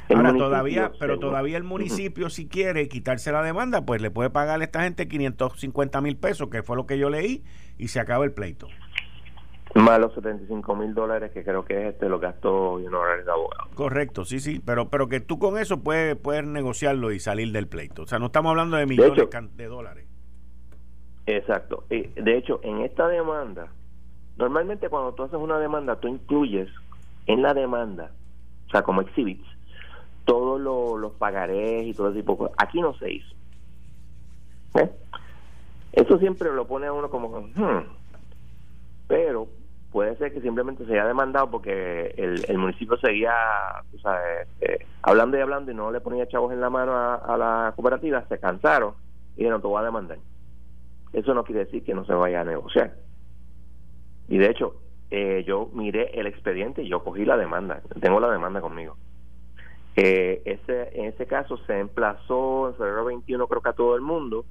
[0.09, 4.59] Ahora todavía, pero todavía el municipio si quiere quitarse la demanda, pues le puede pagar
[4.59, 7.43] a esta gente 550 mil pesos, que fue lo que yo leí,
[7.77, 8.67] y se acaba el pleito.
[9.75, 13.69] Más los 75 mil dólares que creo que es este lo gastó y de abogado.
[13.75, 17.67] Correcto, sí, sí, pero pero que tú con eso puedes, puedes negociarlo y salir del
[17.67, 18.01] pleito.
[18.01, 20.08] O sea, no estamos hablando de millones de, dólares.
[21.29, 21.83] Exacto.
[21.89, 23.67] De hecho, en esta demanda,
[24.37, 26.69] normalmente cuando tú haces una demanda, tú incluyes
[27.27, 28.11] en la demanda,
[28.67, 29.45] o sea, como exhibits,
[30.25, 32.55] todos los pagarés y todo ese tipo de cosas.
[32.57, 33.35] Aquí no se hizo.
[34.75, 34.89] ¿Eh?
[35.93, 37.83] Eso siempre lo pone a uno como, hmm".
[39.07, 39.47] pero
[39.91, 43.33] puede ser que simplemente se haya demandado porque el, municipio seguía
[44.61, 48.23] eh, hablando y hablando y no le ponía chavos en la mano a, la cooperativa,
[48.27, 48.93] se cansaron
[49.35, 50.17] y dijeron, te voy a demandar.
[51.13, 52.93] Eso no quiere decir que no se vaya a negociar.
[54.27, 54.75] Y de hecho,
[55.11, 58.95] eh, yo miré el expediente y yo cogí la demanda, tengo la demanda conmigo.
[59.95, 64.01] Eh, ese, en ese caso se emplazó en febrero 21 creo que a todo el
[64.01, 64.45] mundo.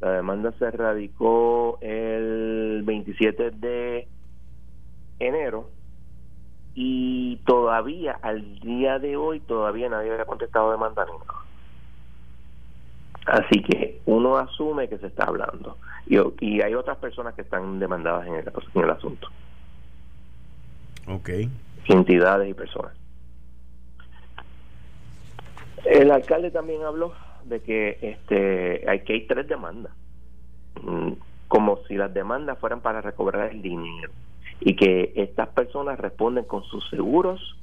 [0.00, 4.08] La demanda se radicó el 27 de
[5.18, 5.70] enero
[6.74, 11.40] y todavía al día de hoy todavía nadie había contestado demanda ni nada.
[13.26, 15.76] Así que uno asume que se está hablando
[16.08, 19.28] y, y hay otras personas que están demandadas en el, en el asunto.
[21.06, 21.30] Ok.
[21.86, 22.92] Entidades y personas.
[25.84, 29.92] El alcalde también habló de que este hay que hay tres demandas,
[30.82, 31.12] mm,
[31.46, 34.12] como si las demandas fueran para recobrar el dinero.
[34.60, 37.56] y que estas personas responden con sus seguros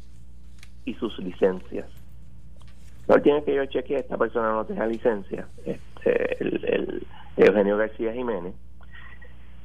[0.85, 1.85] y sus licencias.
[3.07, 7.05] La última que yo chequeé, esta persona no tenía licencia, este, el,
[7.37, 8.53] Eugenio García Jiménez,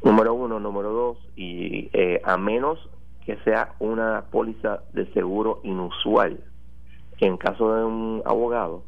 [0.03, 2.89] número uno, número dos, y eh, a menos
[3.25, 6.41] que sea una póliza de seguro inusual,
[7.19, 8.83] en caso de un abogado,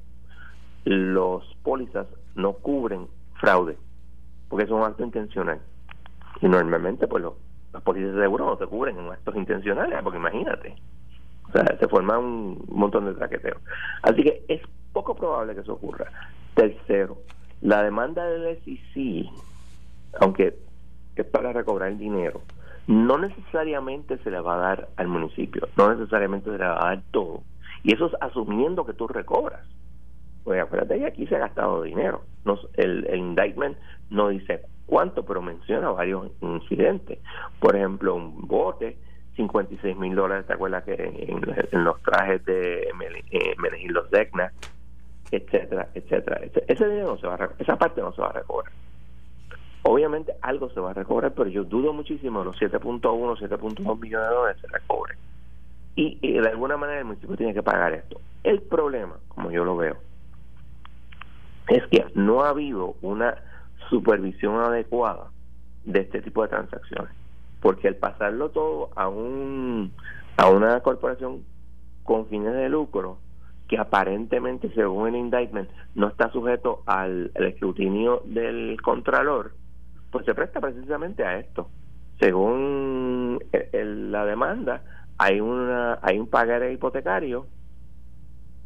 [0.84, 3.06] los pólizas no cubren
[3.40, 3.76] fraude,
[4.48, 5.60] porque es un acto intencional.
[6.40, 7.22] Y normalmente, pues
[7.72, 10.74] las pólizas de seguro no se cubren en actos intencionales, porque imagínate,
[11.48, 13.58] o sea, se forma un montón de traqueteos.
[14.02, 16.06] Así que es poco probable que eso ocurra.
[16.54, 17.18] Tercero,
[17.62, 19.26] la demanda del SEC,
[20.20, 20.54] aunque
[21.16, 22.42] es para recobrar el dinero,
[22.86, 26.88] no necesariamente se le va a dar al municipio, no necesariamente se le va a
[26.90, 27.42] dar todo.
[27.84, 29.60] Y eso es asumiendo que tú recobras.
[30.44, 32.22] Pues acuérdate que aquí se ha gastado dinero.
[32.74, 33.76] el, el indictment
[34.10, 37.18] no dice cuánto, pero menciona varios incidentes.
[37.60, 38.98] Por ejemplo, un bote
[39.36, 42.82] 56 mil dólares, ¿te acuerdas que en, los trajes de
[43.30, 44.52] eh, Menegildo Zegna,
[45.32, 48.72] etcétera, etcétera, Ese dinero no se va a esa parte no se va a recobrar.
[49.82, 54.34] Obviamente algo se va a recobrar, pero yo dudo muchísimo los 7.1, 7.2 millones de
[54.34, 55.18] dólares se recobren.
[55.96, 58.20] Y, y, de alguna manera el municipio tiene que pagar esto.
[58.44, 59.96] El problema, como yo lo veo,
[61.68, 63.36] es que no ha habido una
[63.90, 65.30] supervisión adecuada
[65.84, 67.12] de este tipo de transacciones
[67.62, 69.92] porque al pasarlo todo a un
[70.36, 71.44] a una corporación
[72.02, 73.18] con fines de lucro
[73.72, 79.52] que aparentemente según el indictment no está sujeto al, escrutinio del contralor
[80.10, 81.70] pues se presta precisamente a esto.
[82.20, 84.82] Según la demanda
[85.16, 87.46] hay una hay un pagaré hipotecario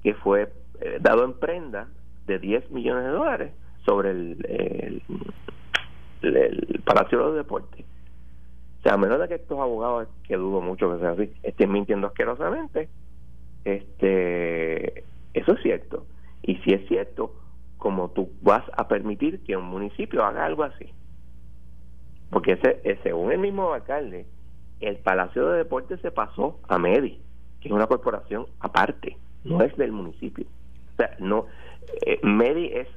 [0.03, 1.87] que fue eh, dado en prenda
[2.27, 3.53] de 10 millones de dólares
[3.85, 7.87] sobre el, el, el Palacio de Deportes.
[8.91, 12.89] A menos de que estos abogados, que dudo mucho que sea así, estén mintiendo asquerosamente,
[13.67, 16.07] este, eso es cierto.
[16.43, 17.35] Y si es cierto,
[17.79, 20.87] como tú vas a permitir que un municipio haga algo así.
[22.31, 24.27] Porque ese, eh, según el mismo alcalde,
[24.81, 27.21] el Palacio de Deportes se pasó a MEDI,
[27.61, 30.47] que es una corporación aparte, no es del municipio.
[30.95, 31.47] O sea, no,
[32.07, 32.89] eh, MEDI es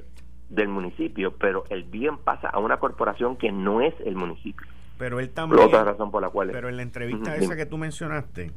[0.50, 4.66] del municipio, pero el bien pasa a una corporación que no es el municipio.
[4.98, 5.62] Pero él también.
[5.62, 6.50] Otra razón por la cual.
[6.52, 8.50] Pero en la entrevista esa que tú mencionaste,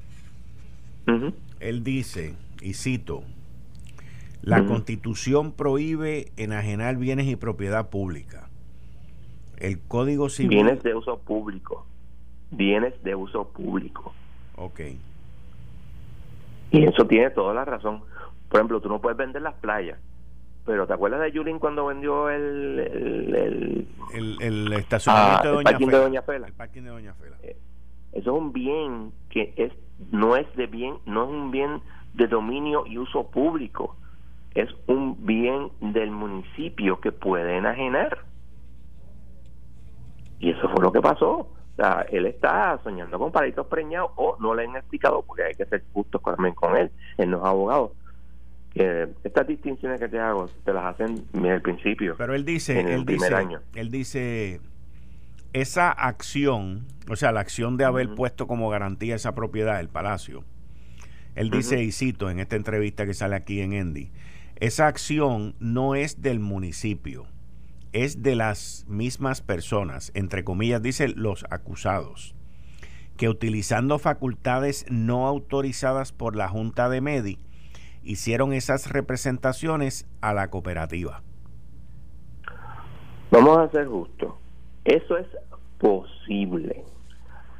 [1.70, 3.24] él dice, y cito:
[4.42, 8.50] La constitución prohíbe enajenar bienes y propiedad pública.
[9.58, 10.50] El código civil.
[10.50, 11.86] Bienes de uso público.
[12.52, 14.14] Bienes de uso público.
[14.56, 14.82] Ok.
[16.72, 18.02] Y eso tiene toda la razón.
[18.50, 19.98] Por ejemplo, tú no puedes vender las playas
[20.66, 26.48] pero ¿te acuerdas de Yulín cuando vendió el el, el, el, estacionamiento de, Doña Fela,
[26.48, 27.36] El parking de Doña Fela.
[27.44, 27.58] Eh,
[28.14, 29.74] eso es un bien que es
[30.12, 31.82] no es de bien, no es un bien
[32.14, 33.96] de dominio y uso público.
[34.54, 38.20] Es un bien del municipio que puede enajenar.
[40.40, 41.32] Y eso fue lo que pasó.
[41.32, 45.54] O sea, él está soñando con palitos preñados o no le han explicado porque hay
[45.56, 46.92] que ser justos con él.
[47.18, 47.94] Él no es abogado
[48.76, 52.16] estas distinciones que te hago te las hacen desde el principio.
[52.18, 53.62] Pero él dice, en el primer año.
[53.76, 54.60] él dice,
[55.54, 60.44] esa acción, o sea, la acción de haber puesto como garantía esa propiedad, el palacio,
[61.36, 64.12] él dice, y cito en esta entrevista que sale aquí en Endy,
[64.58, 67.26] esa acción no es del municipio,
[67.92, 72.36] es de las mismas personas, entre comillas, dice los acusados,
[73.18, 77.38] que utilizando facultades no autorizadas por la Junta de Medi,
[78.04, 81.22] hicieron esas representaciones a la cooperativa.
[83.32, 84.43] Vamos a ser justos.
[84.86, 85.28] Eso es
[85.78, 86.84] posible.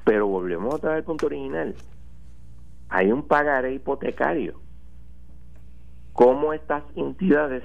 [0.04, 1.76] Pero volvemos otra vez al punto original.
[2.90, 4.60] Hay un pagaré hipotecario.
[6.14, 7.64] ¿Cómo estas entidades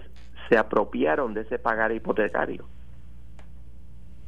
[0.48, 2.64] se apropiaron de ese pagaré hipotecario?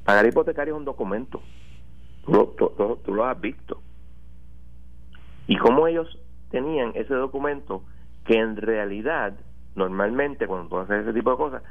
[0.05, 1.41] Pagaré hipotecario es un documento.
[2.25, 2.55] Tú,
[3.05, 3.81] tú lo has visto.
[5.47, 6.19] ¿Y cómo ellos
[6.51, 7.83] tenían ese documento
[8.25, 9.35] que en realidad,
[9.75, 11.63] normalmente cuando tú haces ese tipo de cosas,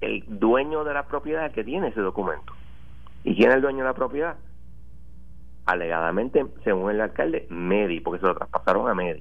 [0.00, 2.52] el dueño de la propiedad que tiene ese documento.
[3.26, 4.36] ¿Y quién es el dueño de la propiedad?
[5.64, 9.20] Alegadamente, según el alcalde, Medi, porque se lo traspasaron a Medi.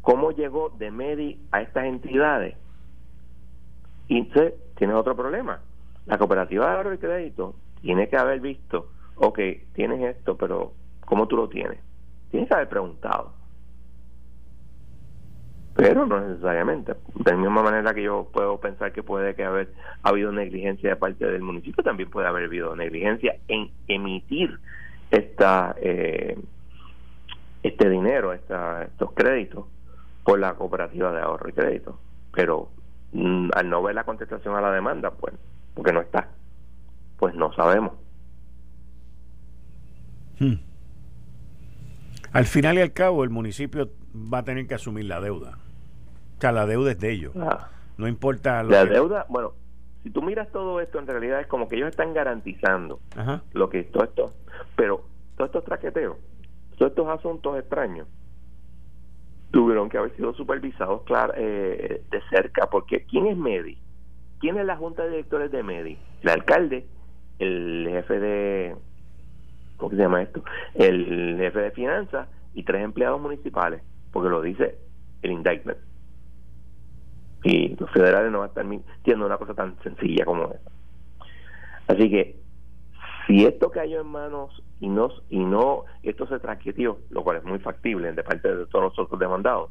[0.00, 2.56] ¿Cómo llegó de Medi a estas entidades?
[4.06, 5.58] Y entonces tiene otro problema.
[6.06, 9.40] La cooperativa de ahorro y crédito tiene que haber visto, ok,
[9.72, 10.74] tienes esto, pero
[11.04, 11.80] ¿cómo tú lo tienes?
[12.30, 13.32] Tienes que haber preguntado
[15.74, 16.94] pero no necesariamente.
[17.14, 19.72] De la misma manera que yo puedo pensar que puede que haber
[20.02, 24.58] habido negligencia de parte del municipio, también puede haber habido negligencia en emitir
[25.10, 26.38] esta, eh,
[27.62, 29.66] este dinero, esta, estos créditos,
[30.22, 31.98] por la cooperativa de ahorro y crédito.
[32.32, 32.68] Pero
[33.12, 35.34] mm, al no ver la contestación a la demanda, pues,
[35.74, 36.28] porque no está,
[37.18, 37.94] pues no sabemos.
[40.38, 40.54] Hmm.
[42.32, 45.58] Al final y al cabo, el municipio va a tener que asumir la deuda.
[46.38, 47.32] O sea, la deuda es de ellos.
[47.36, 47.68] Ah.
[47.96, 48.62] no importa.
[48.62, 49.52] la deuda, bueno,
[50.04, 53.00] si tú miras todo esto, en realidad es como que ellos están garantizando
[53.52, 54.30] lo que todo esto,
[54.76, 55.02] pero
[55.36, 56.18] todos estos traqueteos,
[56.76, 58.06] todos estos asuntos extraños,
[59.50, 61.02] tuvieron que haber sido supervisados
[61.36, 63.78] eh, de cerca, porque ¿quién es MEDI?
[64.40, 65.98] ¿Quién es la junta de directores de MEDI?
[66.22, 66.86] El alcalde,
[67.38, 68.76] el jefe de,
[69.78, 70.44] ¿cómo se llama esto?
[70.74, 73.80] El jefe de finanzas y tres empleados municipales,
[74.12, 74.76] porque lo dice
[75.22, 75.78] el indictment.
[77.44, 80.70] Y los federales no estar mintiendo una cosa tan sencilla como esa.
[81.86, 82.36] Así que,
[83.26, 87.44] si esto cayó en manos y no, y no esto se traqueteó, lo cual es
[87.44, 89.70] muy factible de parte de todos los otros demandados,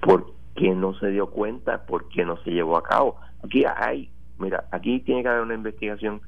[0.00, 1.84] ¿por qué no se dio cuenta?
[1.86, 3.16] ¿Por qué no se llevó a cabo?
[3.44, 6.20] Aquí hay, mira, aquí tiene que haber una investigación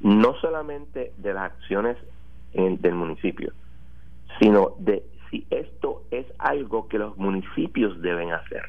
[0.00, 1.96] no solamente de las acciones
[2.52, 3.52] del municipio,
[4.40, 8.62] sino de si esto es algo que los municipios deben hacer.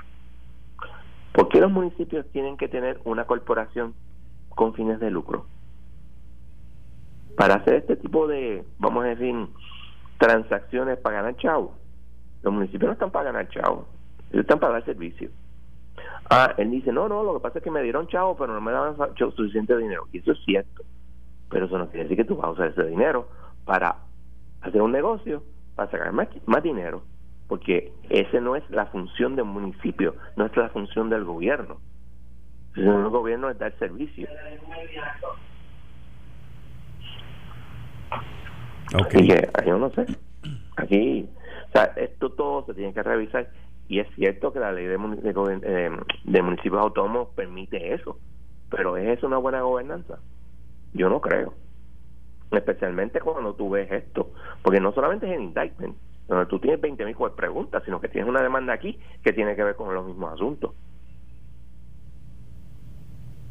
[1.33, 3.93] ¿Por qué los municipios tienen que tener una corporación
[4.49, 5.45] con fines de lucro?
[7.37, 9.35] Para hacer este tipo de, vamos a decir,
[10.17, 11.73] transacciones para ganar chavo.
[12.41, 13.87] Los municipios no están para ganar chavo,
[14.31, 15.29] ellos están para dar servicio.
[16.29, 18.61] Ah, él dice, no, no, lo que pasa es que me dieron chavo, pero no
[18.61, 20.07] me daban suficiente dinero.
[20.11, 20.83] Y eso es cierto.
[21.49, 23.27] Pero eso no quiere decir que tú vas a usar ese dinero
[23.65, 23.95] para
[24.61, 25.43] hacer un negocio,
[25.75, 27.01] para sacar más, más dinero
[27.49, 31.81] porque esa no es la función del municipio, no es la función del gobierno.
[32.75, 34.29] El gobierno es dar servicio.
[39.03, 39.27] Okay.
[39.27, 40.05] que, yo no sé.
[40.77, 41.27] Aquí,
[41.67, 43.49] o sea, esto todo se tiene que revisar
[43.87, 48.19] y es cierto que la ley de, de, de municipios autónomos permite eso,
[48.69, 50.19] pero ¿es eso una buena gobernanza?
[50.93, 51.55] Yo no creo.
[52.51, 54.31] Especialmente cuando tú ves esto,
[54.61, 55.95] porque no solamente es el indictment,
[56.29, 59.75] donde tú tienes 20.000 preguntas, sino que tienes una demanda aquí que tiene que ver
[59.75, 60.73] con los mismos asuntos.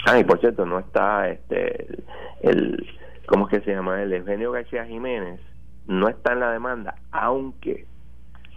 [0.07, 2.05] Ah, y por cierto, no está este
[2.41, 2.87] el
[3.27, 4.01] ¿cómo es que se llama?
[4.01, 5.41] El Eugenio García Jiménez
[5.87, 7.85] no está en la demanda, aunque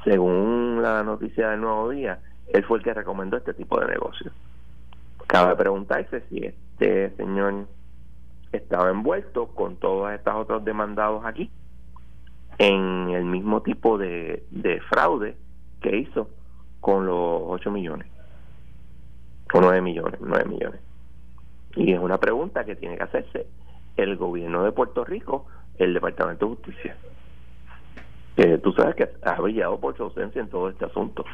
[0.04, 2.20] según la noticia del Nuevo Día,
[2.54, 4.32] él fue el que recomendó este tipo de negocio.
[5.28, 7.66] Cabe preguntarse si este señor
[8.52, 11.50] estaba envuelto con todos estos otros demandados aquí
[12.58, 14.44] en el mismo tipo de,
[14.90, 15.36] fraude
[15.82, 16.30] que hizo
[16.80, 18.08] con los 8 millones,
[19.52, 20.82] con 9 millones, 9 millones.
[21.76, 23.48] Y es una pregunta que tiene que hacerse
[23.98, 25.48] el gobierno de Puerto Rico,
[25.78, 26.98] el Departamento de Justicia.
[28.36, 31.26] que tú sabes que ha brillado por su ausencia en todo este asunto.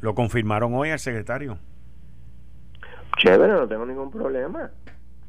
[0.00, 1.58] ¿Lo confirmaron hoy al secretario?
[3.18, 4.70] Chévere, no tengo ningún problema.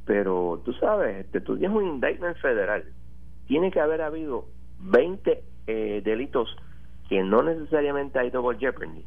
[0.05, 2.83] Pero tú sabes, este, tú tienes un indictment federal.
[3.47, 4.45] Tiene que haber habido
[4.79, 6.55] 20 eh, delitos
[7.07, 9.05] que no necesariamente ha ido por jeopardy,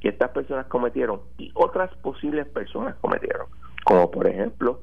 [0.00, 3.46] que estas personas cometieron y otras posibles personas cometieron,
[3.84, 4.80] como por ejemplo,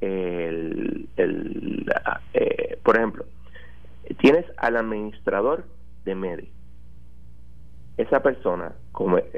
[0.00, 1.86] el, el
[2.32, 3.24] eh, por ejemplo,
[4.18, 5.64] tienes al administrador
[6.04, 6.50] de MEDI.
[7.96, 8.72] Esa persona,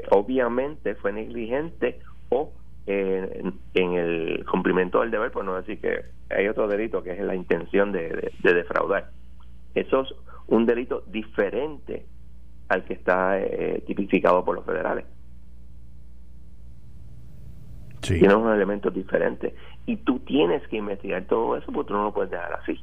[0.09, 1.99] obviamente fue negligente
[2.29, 2.51] o
[2.87, 7.35] en, el cumplimiento del deber, por no decir que hay otro delito que es la
[7.35, 9.11] intención de, de defraudar.
[9.75, 10.15] Esos
[10.47, 12.05] un delito diferente
[12.69, 15.05] al que está eh, tipificado por los federales.
[18.01, 18.19] Sí.
[18.19, 19.53] Tiene unos elementos diferentes.
[19.85, 22.79] Y tú tienes que investigar todo eso porque tú no lo puedes dejar así.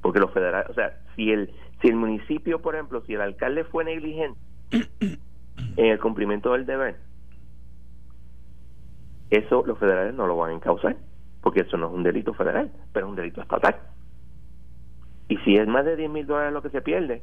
[0.00, 3.64] Porque los federales, o sea, si el, si el municipio, por ejemplo, si el alcalde
[3.64, 4.38] fue negligente
[4.70, 6.96] en el cumplimiento del deber,
[9.30, 10.96] eso los federales no lo van a encauzar,
[11.42, 13.76] porque eso no es un delito federal, pero es un delito estatal.
[15.28, 17.22] Y si es más de 10 mil dólares lo que se pierde,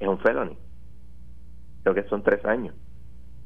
[0.00, 0.56] es un felony.
[1.82, 2.74] Creo que son tres años.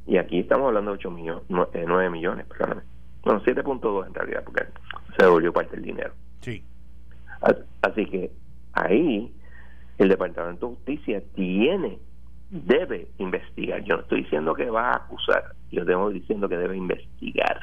[0.07, 2.83] Y aquí estamos hablando de 8 millones, 9 millones, perdóname.
[3.23, 4.65] Bueno, 7.2 en realidad, porque
[5.17, 6.15] se devolvió parte del dinero.
[6.41, 6.65] Sí.
[7.83, 8.33] Así que
[8.73, 9.33] ahí
[9.99, 11.99] el Departamento de Justicia tiene,
[12.51, 13.83] debe investigar.
[13.85, 17.61] Yo no estoy diciendo que va a acusar, yo estoy diciendo que debe investigar.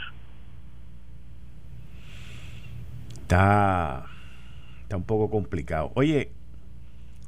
[3.22, 4.06] Está
[4.86, 5.92] está un poco complicado.
[5.96, 6.32] Oye,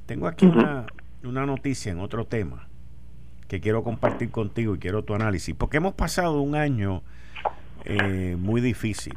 [0.05, 0.85] tengo aquí una,
[1.23, 2.67] una noticia en otro tema
[3.47, 7.01] que quiero compartir contigo y quiero tu análisis, porque hemos pasado un año
[7.83, 9.15] eh, muy difícil.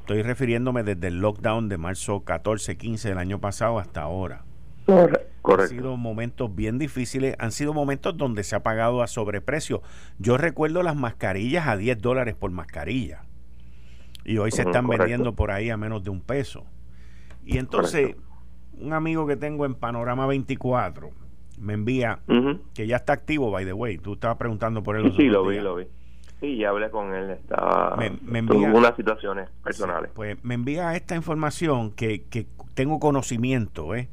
[0.00, 4.44] Estoy refiriéndome desde el lockdown de marzo 14, 15 del año pasado hasta ahora.
[4.86, 9.82] Han sido momentos bien difíciles, han sido momentos donde se ha pagado a sobreprecio.
[10.18, 13.22] Yo recuerdo las mascarillas a 10 dólares por mascarilla
[14.24, 16.64] y hoy se están vendiendo por ahí a menos de un peso.
[17.48, 18.14] Y entonces,
[18.78, 21.10] un amigo que tengo en Panorama 24
[21.58, 22.20] me envía,
[22.74, 25.12] que ya está activo, by the way, tú estabas preguntando por él.
[25.16, 25.86] Sí, lo vi, lo vi.
[26.40, 30.10] Sí, ya hablé con él, estaba me, envía, unas situaciones personales.
[30.14, 34.08] Pues me envía esta información que, que tengo conocimiento, ¿eh?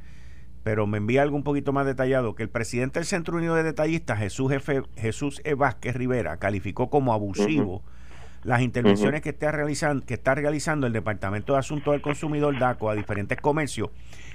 [0.63, 3.63] pero me envía algo un poquito más detallado, que el presidente del Centro Unido de
[3.63, 4.51] Detallistas, Jesús,
[4.95, 5.53] Jesús E.
[5.53, 7.83] Vázquez Rivera, calificó como abusivo
[8.45, 12.91] las intervenciones que, está realizando, que está realizando el Departamento de Asuntos del Consumidor DACO
[12.91, 13.89] a diferentes comercios,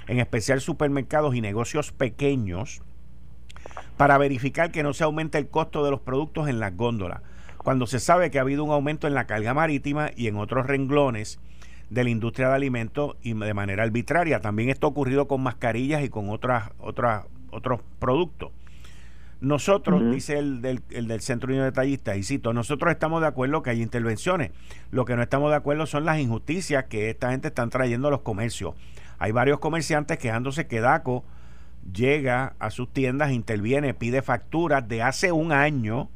[0.08, 2.82] en especial supermercados y negocios pequeños,
[3.96, 7.22] para verificar que no se aumente el costo de los productos en las góndolas,
[7.58, 10.66] cuando se sabe que ha habido un aumento en la carga marítima y en otros
[10.66, 11.38] renglones
[11.88, 14.40] de la industria de alimentos y de manera arbitraria.
[14.40, 18.50] También esto ha ocurrido con mascarillas y con otras, otras, otros productos.
[19.40, 23.28] Nosotros, dice el del, el del Centro Unido de Detallistas, y cito, nosotros estamos de
[23.28, 24.50] acuerdo que hay intervenciones.
[24.90, 28.10] Lo que no estamos de acuerdo son las injusticias que esta gente están trayendo a
[28.10, 28.74] los comercios.
[29.18, 31.24] Hay varios comerciantes quejándose que DACO
[31.90, 36.10] llega a sus tiendas, interviene, pide facturas de hace un año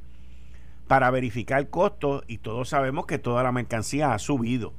[0.87, 4.75] para verificar costos y todos sabemos que toda la mercancía ha subido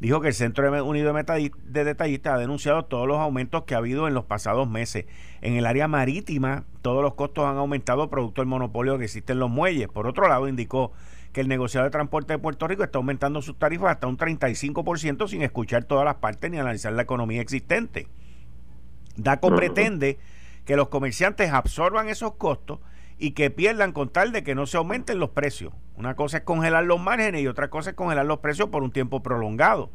[0.00, 4.08] dijo que el Centro Unido de Detallistas ha denunciado todos los aumentos que ha habido
[4.08, 5.04] en los pasados meses.
[5.42, 9.38] En el área marítima, todos los costos han aumentado producto del monopolio que existe en
[9.38, 9.88] los muelles.
[9.88, 10.92] Por otro lado, indicó
[11.32, 15.28] que el negociado de transporte de Puerto Rico está aumentando sus tarifas hasta un 35%
[15.28, 18.08] sin escuchar todas las partes ni analizar la economía existente.
[19.16, 20.18] DACO pretende
[20.64, 22.80] que los comerciantes absorban esos costos
[23.20, 25.74] y que pierdan con tal de que no se aumenten los precios.
[25.94, 28.90] Una cosa es congelar los márgenes y otra cosa es congelar los precios por un
[28.90, 29.90] tiempo prolongado.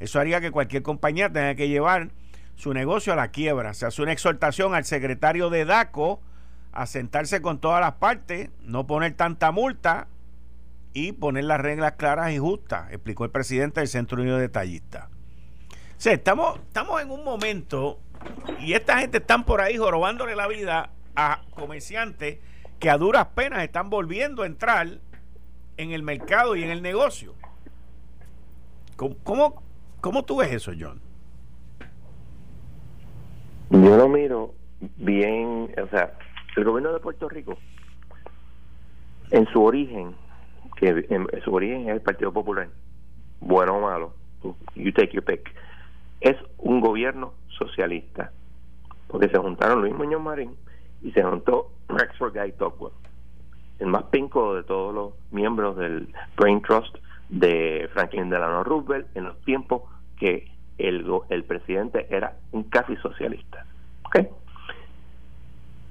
[0.00, 2.08] Eso haría que cualquier compañía tenga que llevar
[2.56, 3.74] su negocio a la quiebra.
[3.74, 6.22] Se hace una exhortación al secretario de DACO
[6.72, 10.08] a sentarse con todas las partes, no poner tanta multa
[10.94, 15.08] y poner las reglas claras y justas, explicó el presidente del Centro Unido de Detallistas.
[15.08, 18.00] O estamos, estamos en un momento
[18.58, 22.38] y esta gente están por ahí jorobándole la vida a comerciantes
[22.80, 24.88] que a duras penas están volviendo a entrar
[25.76, 27.34] en el mercado y en el negocio.
[28.96, 29.62] ¿Cómo,
[30.00, 31.00] cómo, tú ves eso, John?
[33.70, 34.54] Yo lo miro
[34.96, 36.18] bien, o sea,
[36.56, 37.56] el gobierno de Puerto Rico,
[39.30, 40.14] en su origen,
[40.76, 42.68] que en, su origen es el Partido Popular,
[43.40, 44.14] bueno o malo,
[44.74, 45.54] you take your pick,
[46.20, 48.32] es un gobierno socialista,
[49.06, 50.56] porque se juntaron Luis Muñoz Marín
[51.02, 52.96] y se juntó Rexford Guy Tocqueville,
[53.78, 56.96] el más pinco de todos los miembros del Brain Trust
[57.28, 59.82] de Franklin Delano Roosevelt en los tiempos
[60.18, 63.64] que el, el presidente era un casi socialista.
[64.06, 64.28] ¿Okay?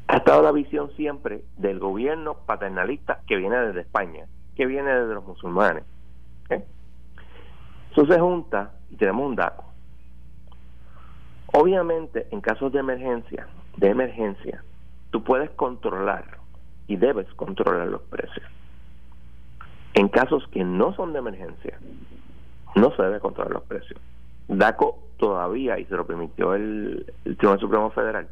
[0.08, 5.14] Ha estado la visión siempre del gobierno paternalista que viene desde España, que viene desde
[5.14, 5.84] los musulmanes.
[7.92, 9.64] Eso se junta y tenemos un dato.
[11.54, 13.48] Obviamente, en casos de emergencia,
[13.78, 14.64] de emergencia,
[15.12, 16.40] tú puedes controlar
[16.88, 18.46] y debes controlar los precios.
[19.94, 21.78] En casos que no son de emergencia,
[22.76, 24.00] no se debe controlar los precios.
[24.48, 28.28] DACO todavía, y se lo permitió el, Tribunal Supremo Federal,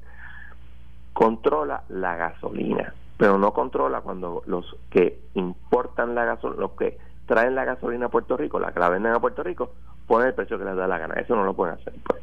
[1.14, 7.56] controla la gasolina, pero no controla cuando los que importan la gasolina, los que traen
[7.56, 9.74] la gasolina a Puerto Rico, la que la venden a Puerto Rico,
[10.08, 11.16] ponen el precio que les da la gana.
[11.16, 11.94] Eso no lo pueden hacer.
[12.04, 12.22] Pues.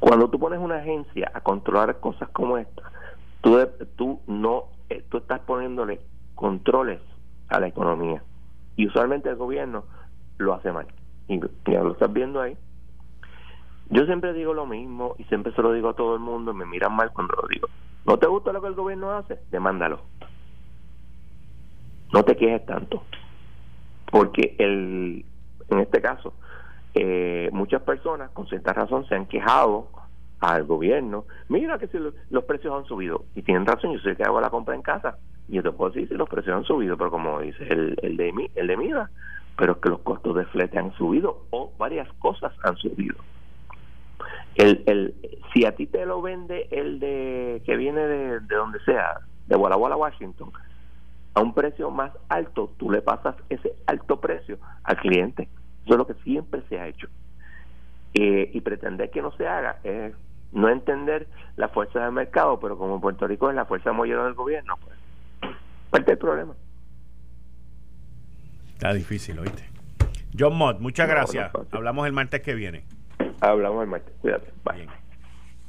[0.00, 2.82] Cuando tú pones una agencia a controlar cosas como esta,
[3.40, 3.58] tú,
[3.96, 6.00] tú no eh, tú estás poniéndole
[6.34, 7.00] controles
[7.48, 8.22] a la economía.
[8.76, 9.84] Y usualmente el gobierno
[10.38, 10.86] lo hace mal.
[11.26, 11.40] Y
[11.70, 12.56] ya lo estás viendo ahí.
[13.90, 16.66] Yo siempre digo lo mismo y siempre se lo digo a todo el mundo me
[16.66, 17.68] miran mal cuando lo digo.
[18.06, 20.00] No te gusta lo que el gobierno hace demándalo.
[22.12, 23.02] No te quejes tanto.
[24.10, 25.24] Porque el
[25.70, 26.32] en este caso
[27.00, 29.88] eh, muchas personas con cierta razón se han quejado
[30.40, 31.98] al gobierno, mira que si
[32.30, 35.18] los precios han subido, y tienen razón, yo sé que hago la compra en casa,
[35.48, 38.50] y yo te puedo decir si los precios han subido, pero como dice el, de
[38.54, 39.10] el de Mida,
[39.56, 43.16] pero es que los costos de flete han subido, o varias cosas han subido.
[44.54, 45.14] El, el,
[45.52, 49.56] si a ti te lo vende el de que viene de, de donde sea, de
[49.56, 50.50] Walla Walla, Washington,
[51.34, 55.48] a un precio más alto, tú le pasas ese alto precio al cliente.
[55.88, 57.08] Eso es lo que siempre se ha hecho.
[58.12, 60.12] Eh, y pretender que no se haga es
[60.52, 61.26] no entender
[61.56, 65.54] la fuerza del mercado, pero como Puerto Rico es la fuerza mayor del gobierno, pues
[65.88, 66.54] parte del problema.
[68.74, 69.64] Está difícil, oíste.
[70.38, 71.50] John Mott, muchas gracias.
[71.70, 72.84] Hablamos el martes que viene.
[73.40, 74.12] Hablamos el martes.
[74.20, 74.52] Cuídate.
[74.64, 74.86] Bye.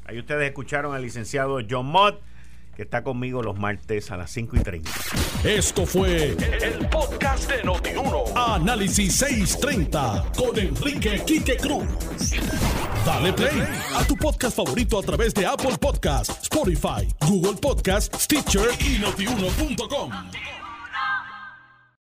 [0.05, 2.21] Ahí ustedes escucharon al licenciado John Mott,
[2.79, 4.89] que está conmigo los martes a las 5 y 30.
[5.43, 8.23] Esto fue el, podcast de Notiuno.
[8.33, 11.83] Análisis 630 con Enrique Quique Cruz.
[13.05, 18.69] Dale play a tu podcast favorito a través de Apple Podcasts, Spotify, Google Podcasts, Stitcher
[18.79, 20.11] y notiuno.com.